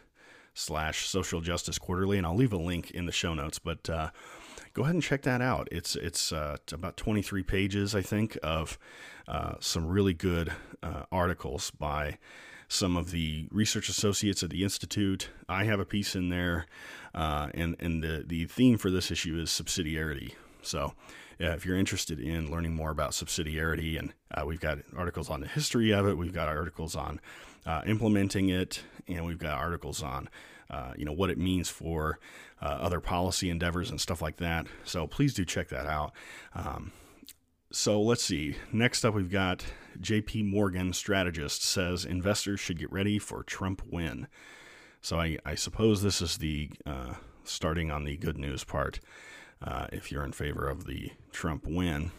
slash 0.54 1.08
social 1.08 1.41
justice 1.41 1.78
quarterly, 1.78 2.17
and 2.17 2.26
I'll 2.26 2.36
leave 2.36 2.54
a 2.54 2.58
link 2.58 2.91
in 2.91 3.06
the 3.06 3.12
show 3.12 3.34
notes. 3.34 3.60
But 3.60 3.89
uh, 3.89 4.12
go 4.78 4.84
ahead 4.84 4.94
and 4.94 5.02
check 5.02 5.24
that 5.24 5.42
out. 5.42 5.68
It's 5.72 5.96
it's, 5.96 6.32
uh, 6.32 6.58
about 6.72 6.98
23 6.98 7.42
pages, 7.42 7.96
I 7.96 8.04
think, 8.04 8.38
of 8.44 8.78
uh, 9.28 9.56
some 9.60 9.88
really 9.88 10.13
good 10.13 10.54
uh, 10.84 11.04
articles 11.12 11.72
by 11.72 12.20
some 12.68 12.96
of 12.96 13.10
the 13.10 13.48
research 13.52 13.90
associates 13.90 14.44
at 14.44 14.52
the 14.52 14.62
institute. 14.62 15.30
I 15.50 15.63
have 15.63 15.80
a 15.80 15.86
piece 15.86 16.16
in 16.16 16.30
there, 16.30 16.68
uh, 17.16 17.48
and 17.56 17.76
and 17.80 18.04
the 18.04 18.24
the 18.28 18.46
theme 18.46 18.78
for 18.78 18.92
this 18.92 19.10
issue 19.10 19.40
is 19.40 19.50
subsidiarity. 19.50 20.34
So. 20.62 20.94
if 21.40 21.68
you're 21.68 21.78
interested 21.78 22.20
in 22.20 22.50
learning 22.50 22.74
more 22.74 22.90
about 22.90 23.12
subsidiarity, 23.12 24.00
and 24.00 24.12
uh, 24.34 24.44
we've 24.44 24.60
got 24.60 24.80
articles 24.96 25.30
on 25.30 25.40
the 25.40 25.48
history 25.48 25.94
of 25.94 26.08
it, 26.08 26.18
we've 26.18 26.34
got 26.34 26.48
articles 26.48 26.96
on 26.96 27.20
uh, 27.63 27.84
implementing 27.86 28.50
it, 28.50 28.82
and 29.08 29.24
we've 29.24 29.38
got 29.38 29.56
articles 29.60 30.02
on 30.02 30.30
uh, 30.69 30.93
you 30.97 31.06
know 31.06 31.13
what 31.13 31.30
it 31.30 31.38
means 31.38 31.69
for 31.69 32.19
uh, 32.62 32.65
other 32.65 32.99
policy 32.99 33.49
endeavors 33.49 33.89
and 33.89 34.01
stuff 34.01 34.21
like 34.21 34.38
that. 34.38 34.67
So 34.84 35.08
please 35.08 35.34
do 35.34 35.45
check 35.45 35.69
that 35.69 35.86
out. 35.86 36.12
Um, 36.53 36.91
so 37.71 38.01
let's 38.01 38.23
see. 38.23 38.56
Next 38.71 39.03
up, 39.03 39.13
we've 39.13 39.32
got 39.32 39.65
J.P. 39.99 40.43
Morgan 40.43 40.93
strategist 40.93 41.63
says 41.63 42.06
investors 42.06 42.60
should 42.60 42.80
get 42.80 42.91
ready 42.91 43.19
for 43.19 43.43
Trump 43.43 43.82
win. 43.91 44.27
So 45.01 45.19
I, 45.19 45.38
I 45.45 45.56
suppose 45.56 46.01
this 46.01 46.21
is 46.21 46.38
the 46.38 46.71
uh, 46.86 47.15
starting 47.43 47.91
on 47.91 48.03
the 48.03 48.17
good 48.17 48.38
news 48.38 48.63
part. 48.63 48.99
Uh, 49.60 49.88
if 49.91 50.12
you're 50.12 50.23
in 50.23 50.32
favor 50.32 50.67
of 50.67 50.86
the 50.86 51.12
Trump 51.32 51.65
win. 51.65 52.12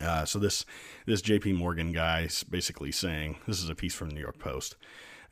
Uh, 0.00 0.24
so 0.24 0.38
this 0.38 0.64
this 1.06 1.22
J.P. 1.22 1.52
Morgan 1.52 1.92
guy 1.92 2.22
is 2.22 2.42
basically 2.42 2.90
saying 2.90 3.38
this 3.46 3.62
is 3.62 3.68
a 3.68 3.74
piece 3.76 3.94
from 3.94 4.08
the 4.08 4.14
New 4.14 4.20
York 4.20 4.40
Post. 4.40 4.76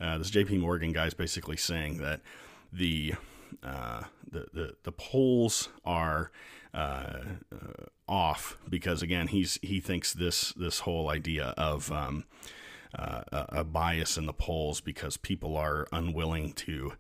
Uh, 0.01 0.19
this 0.19 0.31
J.P. 0.31 0.59
Morgan 0.59 0.93
guy 0.93 1.07
is 1.07 1.15
basically 1.15 1.57
saying 1.57 1.99
that 1.99 2.21
the 2.73 3.15
uh, 3.63 4.03
the, 4.31 4.47
the 4.53 4.75
the 4.85 4.93
polls 4.93 5.69
are 5.85 6.31
uh, 6.75 7.23
uh, 7.53 7.85
off 8.07 8.57
because 8.69 9.03
again 9.03 9.29
he's 9.29 9.59
he 9.63 9.81
thinks 9.81 10.13
this 10.13 10.53
this 10.53 10.81
whole 10.81 11.11
idea 11.11 11.55
of 11.57 11.91
um, 11.91 12.25
uh, 12.97 13.23
a 13.33 13.65
bias 13.65 14.17
in 14.17 14.27
the 14.27 14.33
polls 14.33 14.81
because 14.81 15.17
people 15.17 15.57
are 15.57 15.87
unwilling 15.93 16.53
to 16.53 16.93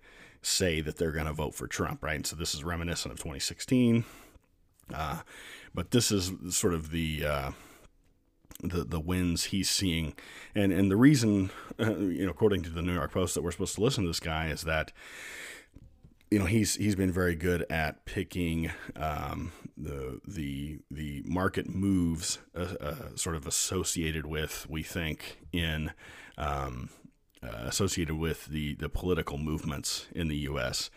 say 0.42 0.80
that 0.80 0.96
they're 0.96 1.12
going 1.12 1.26
to 1.26 1.32
vote 1.32 1.54
for 1.54 1.66
Trump, 1.66 2.02
right? 2.02 2.16
And 2.16 2.26
so 2.26 2.36
this 2.36 2.54
is 2.54 2.64
reminiscent 2.64 3.12
of 3.12 3.18
2016. 3.18 4.04
Uh, 4.92 5.18
but 5.74 5.90
this 5.90 6.10
is 6.10 6.32
sort 6.50 6.74
of 6.74 6.90
the 6.90 7.24
uh, 7.24 7.50
the 8.62 8.84
the 8.84 9.00
wins 9.00 9.44
he's 9.44 9.70
seeing, 9.70 10.14
and 10.54 10.72
and 10.72 10.90
the 10.90 10.96
reason, 10.96 11.50
uh, 11.80 11.96
you 11.96 12.24
know, 12.24 12.30
according 12.30 12.62
to 12.62 12.70
the 12.70 12.82
New 12.82 12.94
York 12.94 13.12
Post, 13.12 13.34
that 13.34 13.42
we're 13.42 13.52
supposed 13.52 13.76
to 13.76 13.80
listen 13.80 14.04
to 14.04 14.10
this 14.10 14.20
guy 14.20 14.48
is 14.48 14.62
that 14.62 14.92
you 16.30 16.38
know 16.38 16.44
he's 16.44 16.74
he's 16.74 16.96
been 16.96 17.12
very 17.12 17.34
good 17.34 17.64
at 17.70 18.04
picking 18.04 18.70
um, 18.96 19.52
the 19.76 20.20
the 20.26 20.78
the 20.90 21.22
market 21.24 21.68
moves 21.68 22.38
uh, 22.56 22.74
uh, 22.80 23.16
sort 23.16 23.36
of 23.36 23.46
associated 23.46 24.26
with 24.26 24.66
we 24.68 24.82
think 24.82 25.38
in 25.52 25.92
um, 26.36 26.90
uh, 27.42 27.64
associated 27.64 28.16
with 28.16 28.46
the 28.46 28.74
the 28.74 28.88
political 28.88 29.38
movements 29.38 30.06
in 30.14 30.28
the 30.28 30.36
U.S. 30.38 30.90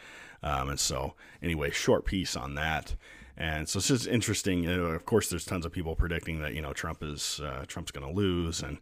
Um, 0.43 0.69
and 0.69 0.79
so 0.79 1.13
anyway, 1.41 1.71
short 1.71 2.05
piece 2.05 2.35
on 2.35 2.55
that. 2.55 2.95
And 3.41 3.67
so 3.67 3.79
it's 3.79 3.87
just 3.87 4.05
interesting. 4.05 4.65
You 4.65 4.77
know, 4.77 4.85
of 4.85 5.07
course, 5.07 5.31
there's 5.31 5.45
tons 5.45 5.65
of 5.65 5.71
people 5.71 5.95
predicting 5.95 6.41
that 6.41 6.53
you 6.53 6.61
know 6.61 6.73
Trump 6.73 7.01
is 7.01 7.41
uh, 7.43 7.65
Trump's 7.67 7.89
going 7.89 8.05
to 8.05 8.13
lose, 8.13 8.61
and 8.61 8.77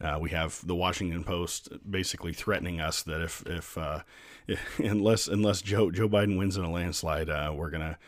uh, 0.00 0.18
we 0.20 0.30
have 0.30 0.64
the 0.64 0.76
Washington 0.76 1.24
Post 1.24 1.70
basically 1.90 2.32
threatening 2.32 2.80
us 2.80 3.02
that 3.02 3.20
if 3.20 3.42
if, 3.44 3.76
uh, 3.76 4.02
if 4.46 4.60
unless 4.78 5.26
unless 5.26 5.62
Joe 5.62 5.90
Joe 5.90 6.08
Biden 6.08 6.38
wins 6.38 6.56
in 6.56 6.62
a 6.62 6.70
landslide, 6.70 7.28
uh, 7.28 7.52
we're 7.56 7.70
gonna 7.70 7.98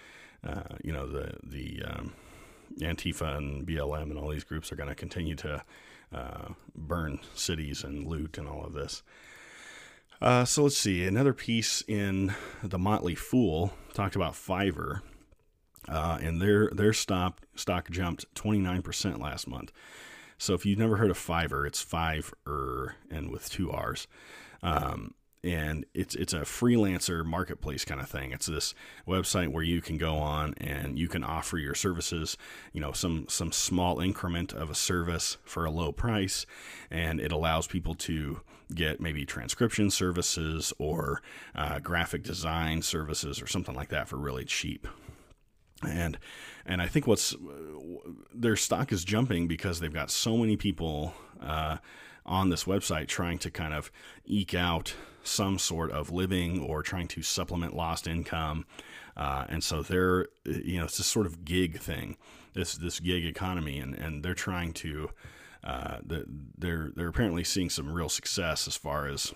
uh, 0.46 0.76
you 0.84 0.92
know 0.92 1.08
the 1.08 1.38
the 1.42 1.82
um, 1.84 2.12
Antifa 2.78 3.36
and 3.36 3.66
BLM 3.66 4.04
and 4.04 4.16
all 4.16 4.28
these 4.28 4.44
groups 4.44 4.70
are 4.70 4.76
going 4.76 4.88
to 4.88 4.94
continue 4.94 5.34
to 5.34 5.64
uh, 6.14 6.50
burn 6.76 7.18
cities 7.34 7.82
and 7.82 8.06
loot 8.06 8.38
and 8.38 8.46
all 8.46 8.64
of 8.64 8.74
this. 8.74 9.02
So 10.20 10.62
let's 10.62 10.78
see. 10.78 11.04
Another 11.04 11.32
piece 11.32 11.82
in 11.88 12.32
the 12.62 12.78
Motley 12.78 13.16
Fool 13.16 13.72
talked 13.92 14.14
about 14.14 14.34
Fiverr, 14.34 15.00
uh, 15.88 16.18
and 16.20 16.40
their 16.40 16.70
their 16.70 16.92
stock 16.92 17.42
stock 17.54 17.90
jumped 17.90 18.32
29% 18.34 19.20
last 19.20 19.46
month. 19.46 19.72
So 20.38 20.54
if 20.54 20.66
you've 20.66 20.78
never 20.78 20.96
heard 20.96 21.10
of 21.10 21.18
Fiverr, 21.18 21.66
it's 21.66 21.80
five 21.80 22.34
er 22.46 22.96
and 23.10 23.30
with 23.30 23.48
two 23.50 23.70
R's. 23.70 24.06
Um, 24.62 25.14
and 25.44 25.86
it's 25.94 26.14
it's 26.16 26.32
a 26.32 26.40
freelancer 26.40 27.24
marketplace 27.24 27.84
kind 27.84 28.00
of 28.00 28.08
thing. 28.08 28.32
It's 28.32 28.46
this 28.46 28.74
website 29.06 29.48
where 29.48 29.62
you 29.62 29.80
can 29.80 29.96
go 29.96 30.16
on 30.16 30.54
and 30.54 30.98
you 30.98 31.08
can 31.08 31.22
offer 31.22 31.56
your 31.56 31.74
services, 31.74 32.36
you 32.72 32.80
know, 32.80 32.92
some 32.92 33.26
some 33.28 33.52
small 33.52 34.00
increment 34.00 34.52
of 34.52 34.70
a 34.70 34.74
service 34.74 35.36
for 35.44 35.64
a 35.64 35.70
low 35.70 35.92
price, 35.92 36.46
and 36.90 37.20
it 37.20 37.30
allows 37.30 37.68
people 37.68 37.94
to 37.94 38.40
get 38.74 39.00
maybe 39.00 39.24
transcription 39.24 39.90
services 39.90 40.72
or 40.78 41.22
uh, 41.54 41.78
graphic 41.78 42.24
design 42.24 42.82
services 42.82 43.40
or 43.40 43.46
something 43.46 43.76
like 43.76 43.90
that 43.90 44.08
for 44.08 44.16
really 44.16 44.44
cheap 44.44 44.88
and 45.84 46.18
and 46.64 46.82
I 46.82 46.86
think 46.86 47.06
what's 47.06 47.34
their 48.34 48.56
stock 48.56 48.92
is 48.92 49.04
jumping 49.04 49.46
because 49.46 49.80
they've 49.80 49.92
got 49.92 50.10
so 50.10 50.36
many 50.36 50.56
people 50.56 51.14
uh, 51.40 51.78
on 52.24 52.48
this 52.48 52.64
website 52.64 53.08
trying 53.08 53.38
to 53.38 53.50
kind 53.50 53.74
of 53.74 53.90
eke 54.24 54.54
out 54.54 54.94
some 55.22 55.58
sort 55.58 55.90
of 55.90 56.10
living 56.10 56.60
or 56.60 56.82
trying 56.82 57.08
to 57.08 57.22
supplement 57.22 57.74
lost 57.74 58.06
income, 58.06 58.64
uh, 59.16 59.44
and 59.48 59.62
so 59.62 59.82
they're 59.82 60.26
you 60.44 60.78
know 60.78 60.84
it's 60.84 60.98
this 60.98 61.06
sort 61.06 61.26
of 61.26 61.44
gig 61.44 61.78
thing, 61.78 62.16
this 62.54 62.74
this 62.76 63.00
gig 63.00 63.24
economy, 63.24 63.78
and 63.78 63.94
and 63.94 64.22
they're 64.22 64.34
trying 64.34 64.72
to 64.72 65.10
uh, 65.62 65.98
they're 66.04 66.92
they're 66.94 67.08
apparently 67.08 67.44
seeing 67.44 67.68
some 67.68 67.92
real 67.92 68.08
success 68.08 68.66
as 68.68 68.76
far 68.76 69.08
as 69.08 69.34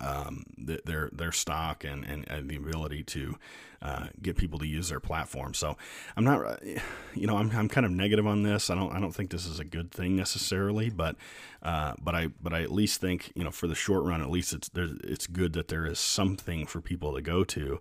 um, 0.00 0.44
their 0.58 1.10
their 1.12 1.32
stock 1.32 1.84
and, 1.84 2.04
and, 2.04 2.28
and, 2.28 2.50
the 2.50 2.56
ability 2.56 3.02
to 3.04 3.36
uh, 3.80 4.06
get 4.20 4.36
people 4.36 4.58
to 4.58 4.66
use 4.66 4.88
their 4.88 5.00
platform. 5.00 5.54
So 5.54 5.76
I'm 6.16 6.24
not, 6.24 6.60
you 7.14 7.26
know, 7.26 7.36
I'm, 7.36 7.50
I'm 7.50 7.68
kind 7.68 7.86
of 7.86 7.92
negative 7.92 8.26
on 8.26 8.42
this. 8.42 8.68
I 8.68 8.74
don't 8.74 8.92
I 8.92 9.00
don't 9.00 9.12
think 9.12 9.30
this 9.30 9.46
is 9.46 9.60
a 9.60 9.64
good 9.64 9.90
thing 9.90 10.16
necessarily, 10.16 10.90
but 10.90 11.16
uh, 11.62 11.94
but 12.02 12.14
I 12.14 12.28
but 12.42 12.52
I 12.52 12.62
at 12.62 12.72
least 12.72 13.00
think 13.00 13.32
you 13.34 13.44
know 13.44 13.50
for 13.50 13.66
the 13.66 13.74
short 13.74 14.04
run 14.04 14.20
at 14.20 14.30
least 14.30 14.52
it's 14.52 14.70
it's 14.74 15.26
good 15.26 15.52
that 15.54 15.68
there 15.68 15.86
is 15.86 15.98
something 15.98 16.66
for 16.66 16.80
people 16.80 17.14
to 17.14 17.22
go 17.22 17.44
to. 17.44 17.80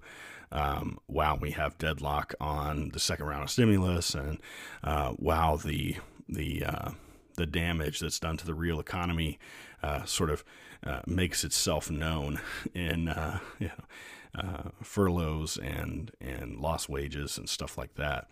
Um, 0.51 0.99
while 1.07 1.37
we 1.37 1.51
have 1.51 1.77
deadlock 1.79 2.35
on 2.39 2.89
the 2.89 2.99
second 2.99 3.25
round 3.25 3.43
of 3.43 3.49
stimulus, 3.49 4.13
and 4.13 4.39
uh, 4.83 5.09
while 5.13 5.57
the 5.57 5.97
the 6.29 6.63
uh, 6.63 6.91
the 7.35 7.45
damage 7.45 7.99
that's 7.99 8.19
done 8.19 8.37
to 8.37 8.45
the 8.45 8.53
real 8.53 8.79
economy 8.79 9.39
uh, 9.83 10.05
sort 10.05 10.29
of 10.29 10.43
uh, 10.83 11.01
makes 11.05 11.43
itself 11.43 11.89
known 11.89 12.39
in 12.73 13.09
uh, 13.09 13.39
you 13.59 13.67
know, 13.67 14.41
uh, 14.41 14.69
furloughs 14.81 15.57
and 15.57 16.11
and 16.19 16.57
lost 16.57 16.89
wages 16.89 17.37
and 17.37 17.49
stuff 17.49 17.77
like 17.77 17.95
that. 17.95 18.27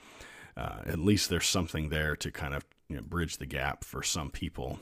Uh, 0.55 0.79
at 0.85 0.99
least 0.99 1.29
there's 1.29 1.47
something 1.47 1.89
there 1.89 2.15
to 2.15 2.31
kind 2.31 2.53
of 2.53 2.63
you 2.89 2.97
know, 2.97 3.01
bridge 3.01 3.37
the 3.37 3.45
gap 3.45 3.83
for 3.83 4.03
some 4.03 4.29
people. 4.29 4.79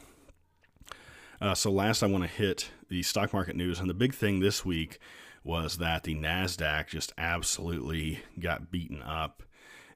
So 1.56 1.72
last, 1.72 2.04
I 2.04 2.06
want 2.06 2.24
to 2.24 2.30
hit 2.30 2.70
the 2.88 3.02
stock 3.02 3.34
market 3.34 3.56
news, 3.56 3.80
and 3.80 3.90
the 3.90 3.96
big 3.96 4.14
thing 4.14 4.42
this 4.42 4.64
week 4.64 5.00
was 5.44 5.78
that 5.78 6.04
the 6.04 6.14
Nasdaq 6.14 6.90
just 6.90 7.14
absolutely 7.18 8.20
got 8.40 8.70
beaten 8.70 9.02
up 9.02 9.42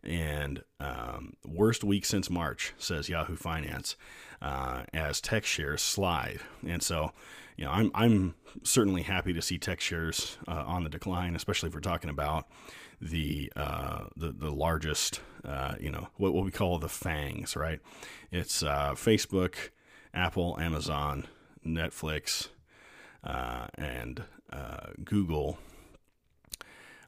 and 0.06 0.64
um, 0.80 1.34
worst 1.46 1.84
week 1.84 2.06
since 2.06 2.30
March, 2.30 2.74
says 2.78 3.10
Yahoo 3.10 3.36
Finance, 3.36 3.96
uh, 4.42 4.84
as 4.94 5.22
tech 5.22 5.46
shares 5.46 5.82
slide. 5.82 6.40
And 6.68 6.84
so, 6.84 7.12
you 7.58 7.66
know, 7.66 7.72
I'm 7.72 7.92
I'm 7.94 8.36
certainly 8.64 9.04
happy 9.04 9.34
to 9.34 9.42
see 9.42 9.58
tech 9.58 9.80
shares 9.82 10.38
uh, 10.48 10.64
on 10.66 10.84
the 10.84 10.90
decline, 10.90 11.36
especially 11.36 11.68
if 11.68 11.76
we're 11.76 11.82
talking 11.82 12.10
about 12.10 12.48
the 13.02 13.52
uh, 13.56 14.06
the 14.16 14.32
the 14.32 14.52
largest, 14.52 15.22
uh, 15.44 15.76
you 15.80 15.92
know, 15.92 16.10
what 16.18 16.34
what 16.34 16.46
we 16.46 16.52
call 16.52 16.80
the 16.80 16.90
fangs, 16.90 17.56
right? 17.56 17.80
It's 18.32 18.64
uh, 18.64 18.94
Facebook, 18.96 19.56
Apple, 20.14 20.58
Amazon, 20.60 21.28
Netflix, 21.66 22.50
uh, 23.24 23.68
and 23.76 24.24
Google 25.04 25.58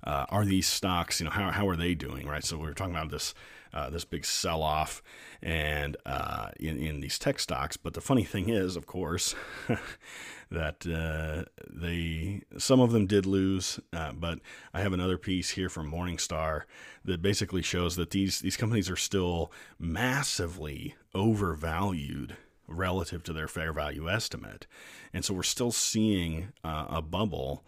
uh, 0.08 0.26
are 0.30 0.46
these 0.46 0.68
stocks, 0.68 1.20
you 1.20 1.26
know, 1.26 1.32
how, 1.32 1.52
how 1.52 1.68
are 1.68 1.76
they 1.76 1.94
doing, 1.94 2.26
right? 2.26 2.44
So 2.44 2.58
we 2.58 2.68
are 2.68 2.74
talking 2.74 2.96
about 2.96 3.12
this 3.12 3.34
uh, 3.74 3.90
this 3.90 4.06
big 4.06 4.24
sell 4.24 4.64
off 4.64 5.04
and 5.42 5.98
uh, 6.06 6.50
in, 6.58 6.78
in 6.78 7.02
these 7.02 7.20
tech 7.20 7.38
stocks. 7.38 7.76
But 7.76 7.94
the 7.94 8.02
funny 8.02 8.24
thing 8.24 8.48
is, 8.48 8.78
of 8.78 8.86
course, 8.86 9.36
that 10.50 10.88
uh, 10.88 11.44
they 11.70 12.42
some 12.58 12.80
of 12.80 12.94
them 12.94 13.06
did 13.06 13.26
lose. 13.26 13.82
Uh, 13.92 14.14
but 14.14 14.40
I 14.74 14.80
have 14.80 14.94
another 14.94 15.18
piece 15.18 15.50
here 15.52 15.68
from 15.68 15.92
Morningstar 15.92 16.62
that 17.04 17.22
basically 17.22 17.62
shows 17.62 17.98
that 17.98 18.12
these 18.12 18.40
these 18.40 18.56
companies 18.56 18.90
are 18.90 18.96
still 18.96 19.52
massively 19.78 20.96
overvalued 21.14 22.38
relative 22.66 23.24
to 23.24 23.34
their 23.34 23.50
fair 23.50 23.74
value 23.74 24.10
estimate, 24.10 24.68
and 25.14 25.26
so 25.26 25.34
we're 25.34 25.44
still 25.44 25.72
seeing 25.72 26.54
uh, 26.64 26.86
a 26.90 27.02
bubble 27.02 27.66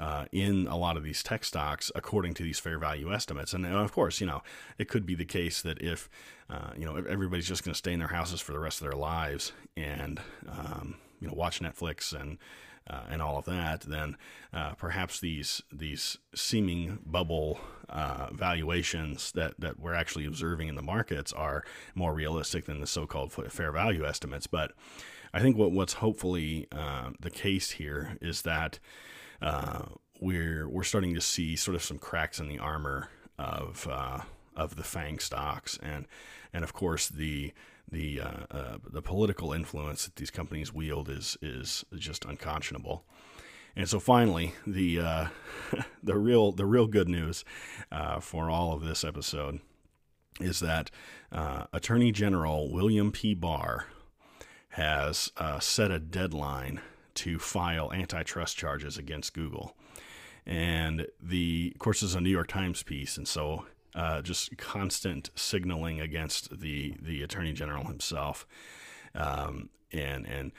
uh, 0.00 0.24
in 0.32 0.66
a 0.66 0.76
lot 0.76 0.96
of 0.96 1.04
these 1.04 1.22
tech 1.22 1.44
stocks 1.44 1.92
according 1.94 2.34
to 2.34 2.42
these 2.42 2.58
fair 2.58 2.78
value 2.78 3.12
estimates. 3.12 3.52
And, 3.52 3.66
of 3.66 3.92
course, 3.92 4.20
you 4.20 4.26
know, 4.26 4.42
it 4.78 4.88
could 4.88 5.04
be 5.04 5.14
the 5.14 5.26
case 5.26 5.60
that 5.62 5.80
if, 5.80 6.08
uh, 6.48 6.70
you 6.76 6.86
know, 6.86 6.96
everybody's 6.96 7.46
just 7.46 7.62
going 7.62 7.74
to 7.74 7.78
stay 7.78 7.92
in 7.92 7.98
their 7.98 8.08
houses 8.08 8.40
for 8.40 8.52
the 8.52 8.58
rest 8.58 8.80
of 8.80 8.88
their 8.88 8.98
lives 8.98 9.52
and, 9.76 10.20
um, 10.48 10.96
you 11.20 11.28
know, 11.28 11.34
watch 11.34 11.60
Netflix 11.60 12.18
and, 12.18 12.38
uh, 12.88 13.02
and 13.10 13.20
all 13.22 13.36
of 13.38 13.44
that, 13.44 13.82
then 13.82 14.16
uh, 14.52 14.72
perhaps 14.72 15.20
these 15.20 15.62
these 15.70 16.18
seeming 16.34 16.98
bubble 17.04 17.60
uh, 17.88 18.28
valuations 18.32 19.32
that, 19.32 19.52
that 19.58 19.78
we're 19.78 19.94
actually 19.94 20.24
observing 20.26 20.68
in 20.68 20.76
the 20.76 20.82
markets 20.82 21.32
are 21.32 21.62
more 21.94 22.14
realistic 22.14 22.64
than 22.64 22.80
the 22.80 22.86
so-called 22.86 23.32
fair 23.32 23.70
value 23.70 24.04
estimates. 24.04 24.46
But 24.46 24.72
I 25.32 25.40
think 25.40 25.56
what 25.56 25.72
what's 25.72 25.94
hopefully 25.94 26.66
uh, 26.72 27.10
the 27.20 27.30
case 27.30 27.72
here 27.72 28.16
is 28.20 28.42
that 28.42 28.80
uh, 29.42 29.82
we're 30.20 30.68
we're 30.68 30.84
starting 30.84 31.14
to 31.14 31.20
see 31.20 31.56
sort 31.56 31.74
of 31.74 31.82
some 31.82 31.98
cracks 31.98 32.38
in 32.38 32.48
the 32.48 32.58
armor 32.58 33.08
of 33.38 33.88
uh, 33.90 34.20
of 34.56 34.76
the 34.76 34.84
Fang 34.84 35.18
stocks, 35.18 35.78
and 35.82 36.06
and 36.52 36.62
of 36.62 36.72
course 36.72 37.08
the 37.08 37.52
the 37.90 38.20
uh, 38.20 38.46
uh, 38.50 38.78
the 38.88 39.02
political 39.02 39.52
influence 39.52 40.04
that 40.04 40.16
these 40.16 40.30
companies 40.30 40.72
wield 40.72 41.08
is 41.08 41.36
is 41.42 41.84
just 41.96 42.24
unconscionable. 42.24 43.04
And 43.76 43.88
so 43.88 44.00
finally, 44.00 44.54
the 44.66 45.00
uh, 45.00 45.26
the 46.02 46.16
real 46.18 46.52
the 46.52 46.66
real 46.66 46.86
good 46.86 47.08
news 47.08 47.44
uh, 47.90 48.20
for 48.20 48.50
all 48.50 48.72
of 48.72 48.82
this 48.82 49.04
episode 49.04 49.60
is 50.40 50.60
that 50.60 50.90
Attorney 51.32 52.12
General 52.12 52.70
William 52.72 53.12
P. 53.12 53.34
Barr 53.34 53.86
has 54.70 55.32
set 55.60 55.90
a 55.90 55.98
deadline 55.98 56.80
to 57.16 57.38
file 57.38 57.92
antitrust 57.92 58.56
charges 58.56 58.98
against 58.98 59.34
Google. 59.34 59.76
And 60.46 61.06
the, 61.20 61.72
of 61.74 61.78
course, 61.78 62.02
is 62.02 62.14
a 62.14 62.20
New 62.20 62.30
York 62.30 62.48
Times 62.48 62.82
piece, 62.82 63.16
and 63.16 63.28
so 63.28 63.66
uh, 63.94 64.22
just 64.22 64.56
constant 64.56 65.30
signaling 65.34 66.00
against 66.00 66.60
the 66.60 66.94
the 67.00 67.22
attorney 67.22 67.52
general 67.52 67.84
himself, 67.86 68.46
um, 69.14 69.68
and 69.92 70.26
and 70.26 70.52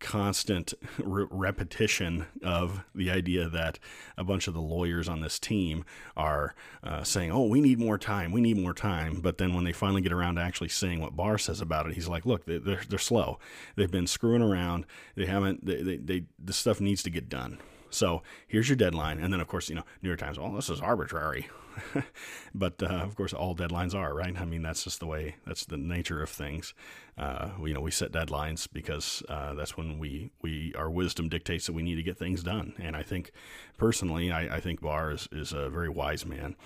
constant 0.00 0.74
re- 0.98 1.26
repetition 1.30 2.26
of 2.42 2.84
the 2.94 3.10
idea 3.10 3.48
that 3.48 3.78
a 4.16 4.24
bunch 4.24 4.48
of 4.48 4.54
the 4.54 4.60
lawyers 4.60 5.08
on 5.08 5.20
this 5.20 5.38
team 5.38 5.84
are 6.16 6.54
uh, 6.82 7.02
saying, 7.02 7.30
"Oh, 7.30 7.46
we 7.46 7.60
need 7.60 7.78
more 7.78 7.98
time. 7.98 8.32
We 8.32 8.40
need 8.40 8.58
more 8.58 8.74
time." 8.74 9.20
But 9.20 9.38
then 9.38 9.54
when 9.54 9.64
they 9.64 9.72
finally 9.72 10.02
get 10.02 10.12
around 10.12 10.36
to 10.36 10.42
actually 10.42 10.68
saying 10.68 11.00
what 11.00 11.16
Barr 11.16 11.38
says 11.38 11.60
about 11.60 11.86
it, 11.86 11.94
he's 11.94 12.08
like, 12.08 12.26
"Look, 12.26 12.44
they're 12.46 12.60
they're 12.88 12.98
slow. 12.98 13.38
They've 13.76 13.90
been 13.90 14.06
screwing 14.06 14.42
around. 14.42 14.86
They 15.14 15.26
haven't. 15.26 15.64
They, 15.64 15.82
they, 15.82 15.96
they 16.38 16.52
stuff 16.52 16.80
needs 16.80 17.02
to 17.04 17.10
get 17.10 17.28
done." 17.28 17.58
So 17.90 18.22
here's 18.46 18.68
your 18.68 18.76
deadline, 18.76 19.18
and 19.20 19.32
then 19.32 19.40
of 19.40 19.48
course 19.48 19.68
you 19.68 19.74
know 19.74 19.84
New 20.02 20.08
York 20.08 20.20
Times. 20.20 20.38
Oh, 20.38 20.54
this 20.54 20.70
is 20.70 20.80
arbitrary. 20.80 21.48
but 22.54 22.82
uh, 22.82 22.86
of 22.86 23.16
course, 23.16 23.32
all 23.32 23.54
deadlines 23.54 23.94
are 23.94 24.14
right. 24.14 24.38
I 24.40 24.44
mean, 24.44 24.62
that's 24.62 24.84
just 24.84 25.00
the 25.00 25.06
way. 25.06 25.36
That's 25.46 25.64
the 25.64 25.76
nature 25.76 26.22
of 26.22 26.30
things. 26.30 26.74
Uh, 27.18 27.50
you 27.64 27.74
know, 27.74 27.80
we 27.80 27.90
set 27.90 28.12
deadlines 28.12 28.68
because 28.70 29.22
uh, 29.28 29.54
that's 29.54 29.76
when 29.76 29.98
we 29.98 30.30
we 30.42 30.74
our 30.76 30.90
wisdom 30.90 31.28
dictates 31.28 31.66
that 31.66 31.72
we 31.72 31.82
need 31.82 31.96
to 31.96 32.02
get 32.02 32.18
things 32.18 32.42
done. 32.42 32.74
And 32.78 32.96
I 32.96 33.02
think, 33.02 33.32
personally, 33.78 34.30
I, 34.30 34.56
I 34.56 34.60
think 34.60 34.80
Barr 34.80 35.12
is, 35.12 35.28
is 35.32 35.52
a 35.52 35.68
very 35.68 35.88
wise 35.88 36.26
man. 36.26 36.56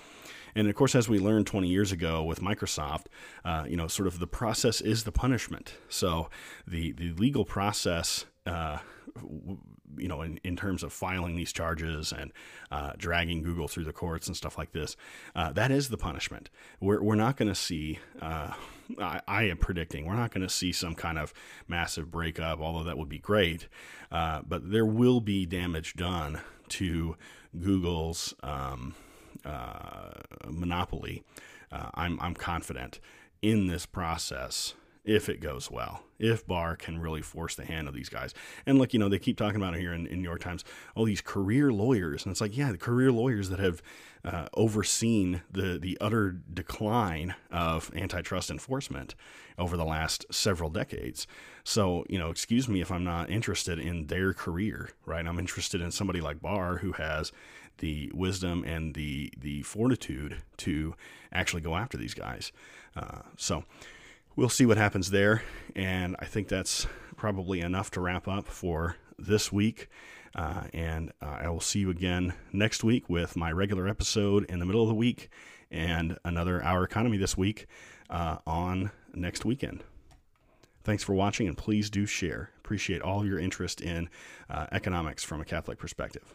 And 0.55 0.67
of 0.67 0.75
course, 0.75 0.95
as 0.95 1.07
we 1.07 1.19
learned 1.19 1.47
20 1.47 1.67
years 1.67 1.91
ago 1.91 2.23
with 2.23 2.41
Microsoft, 2.41 3.05
uh, 3.45 3.65
you 3.67 3.77
know, 3.77 3.87
sort 3.87 4.07
of 4.07 4.19
the 4.19 4.27
process 4.27 4.81
is 4.81 5.03
the 5.03 5.11
punishment. 5.11 5.75
So 5.89 6.29
the 6.67 6.91
the 6.91 7.11
legal 7.13 7.45
process. 7.45 8.25
Uh, 8.45 8.79
you 9.97 10.07
know, 10.07 10.21
in, 10.21 10.39
in 10.43 10.55
terms 10.55 10.83
of 10.83 10.93
filing 10.93 11.35
these 11.35 11.51
charges 11.51 12.11
and 12.11 12.31
uh, 12.71 12.91
dragging 12.97 13.43
Google 13.43 13.67
through 13.67 13.83
the 13.83 13.93
courts 13.93 14.27
and 14.27 14.35
stuff 14.35 14.57
like 14.57 14.71
this, 14.71 14.95
uh, 15.35 15.51
that 15.53 15.71
is 15.71 15.89
the 15.89 15.97
punishment. 15.97 16.49
We're, 16.79 17.01
we're 17.01 17.15
not 17.15 17.37
going 17.37 17.49
to 17.49 17.55
see, 17.55 17.99
uh, 18.21 18.53
I, 18.99 19.21
I, 19.27 19.43
am 19.43 19.57
predicting, 19.57 20.05
we're 20.05 20.15
not 20.15 20.31
going 20.31 20.47
to 20.47 20.53
see 20.53 20.71
some 20.71 20.95
kind 20.95 21.17
of 21.19 21.33
massive 21.67 22.09
breakup, 22.09 22.59
although 22.59 22.83
that 22.83 22.97
would 22.97 23.09
be 23.09 23.19
great. 23.19 23.67
Uh, 24.11 24.41
but 24.47 24.71
there 24.71 24.85
will 24.85 25.21
be 25.21 25.45
damage 25.45 25.95
done 25.95 26.39
to 26.69 27.17
Google's 27.59 28.33
um, 28.43 28.95
uh, 29.45 30.11
monopoly. 30.47 31.23
Uh, 31.71 31.89
I'm, 31.93 32.19
I'm 32.21 32.33
confident 32.33 32.99
in 33.41 33.67
this 33.67 33.85
process 33.85 34.73
if 35.03 35.29
it 35.29 35.41
goes 35.41 35.71
well, 35.71 36.03
if 36.19 36.45
Barr 36.45 36.75
can 36.75 36.99
really 36.99 37.23
force 37.23 37.55
the 37.55 37.65
hand 37.65 37.87
of 37.87 37.93
these 37.93 38.09
guys. 38.09 38.33
And 38.65 38.77
look, 38.77 38.93
you 38.93 38.99
know, 38.99 39.09
they 39.09 39.17
keep 39.17 39.35
talking 39.35 39.55
about 39.55 39.73
it 39.73 39.79
here 39.79 39.93
in, 39.93 40.05
in 40.05 40.19
New 40.19 40.27
York 40.27 40.41
Times, 40.41 40.63
all 40.95 41.05
these 41.05 41.21
career 41.21 41.71
lawyers. 41.71 42.23
And 42.23 42.31
it's 42.31 42.41
like, 42.41 42.55
yeah, 42.55 42.71
the 42.71 42.77
career 42.77 43.11
lawyers 43.11 43.49
that 43.49 43.59
have 43.59 43.81
uh, 44.23 44.47
overseen 44.53 45.41
the, 45.49 45.79
the 45.79 45.97
utter 45.99 46.37
decline 46.53 47.33
of 47.49 47.91
antitrust 47.95 48.51
enforcement 48.51 49.15
over 49.57 49.75
the 49.75 49.85
last 49.85 50.25
several 50.29 50.69
decades. 50.69 51.25
So, 51.63 52.05
you 52.07 52.19
know, 52.19 52.29
excuse 52.29 52.69
me 52.69 52.81
if 52.81 52.91
I'm 52.91 53.03
not 53.03 53.31
interested 53.31 53.79
in 53.79 54.05
their 54.05 54.33
career, 54.33 54.91
right? 55.05 55.25
I'm 55.25 55.39
interested 55.39 55.81
in 55.81 55.91
somebody 55.91 56.21
like 56.21 56.41
Barr 56.41 56.77
who 56.77 56.91
has 56.93 57.31
the 57.79 58.11
wisdom 58.13 58.63
and 58.63 58.93
the, 58.93 59.33
the 59.35 59.63
fortitude 59.63 60.43
to 60.57 60.93
actually 61.31 61.61
go 61.63 61.75
after 61.75 61.97
these 61.97 62.13
guys. 62.13 62.51
Uh, 62.95 63.21
so, 63.35 63.63
we'll 64.35 64.49
see 64.49 64.65
what 64.65 64.77
happens 64.77 65.11
there. 65.11 65.43
And 65.75 66.15
I 66.19 66.25
think 66.25 66.47
that's 66.47 66.87
probably 67.15 67.61
enough 67.61 67.91
to 67.91 68.01
wrap 68.01 68.27
up 68.27 68.47
for 68.47 68.95
this 69.17 69.51
week. 69.51 69.89
Uh, 70.35 70.63
and 70.73 71.11
uh, 71.21 71.39
I 71.41 71.49
will 71.49 71.59
see 71.59 71.79
you 71.79 71.89
again 71.89 72.33
next 72.53 72.83
week 72.83 73.09
with 73.09 73.35
my 73.35 73.51
regular 73.51 73.87
episode 73.87 74.45
in 74.45 74.59
the 74.59 74.65
middle 74.65 74.81
of 74.81 74.87
the 74.87 74.95
week 74.95 75.29
and 75.69 76.17
another 76.23 76.63
Our 76.63 76.83
Economy 76.83 77.17
this 77.17 77.37
week 77.37 77.67
uh, 78.09 78.37
on 78.47 78.91
next 79.13 79.45
weekend. 79.45 79.83
Thanks 80.83 81.03
for 81.03 81.13
watching 81.13 81.47
and 81.47 81.57
please 81.57 81.89
do 81.89 82.05
share. 82.05 82.49
Appreciate 82.57 83.01
all 83.01 83.25
your 83.25 83.39
interest 83.39 83.81
in 83.81 84.09
uh, 84.49 84.67
economics 84.71 85.23
from 85.23 85.41
a 85.41 85.45
Catholic 85.45 85.77
perspective. 85.77 86.33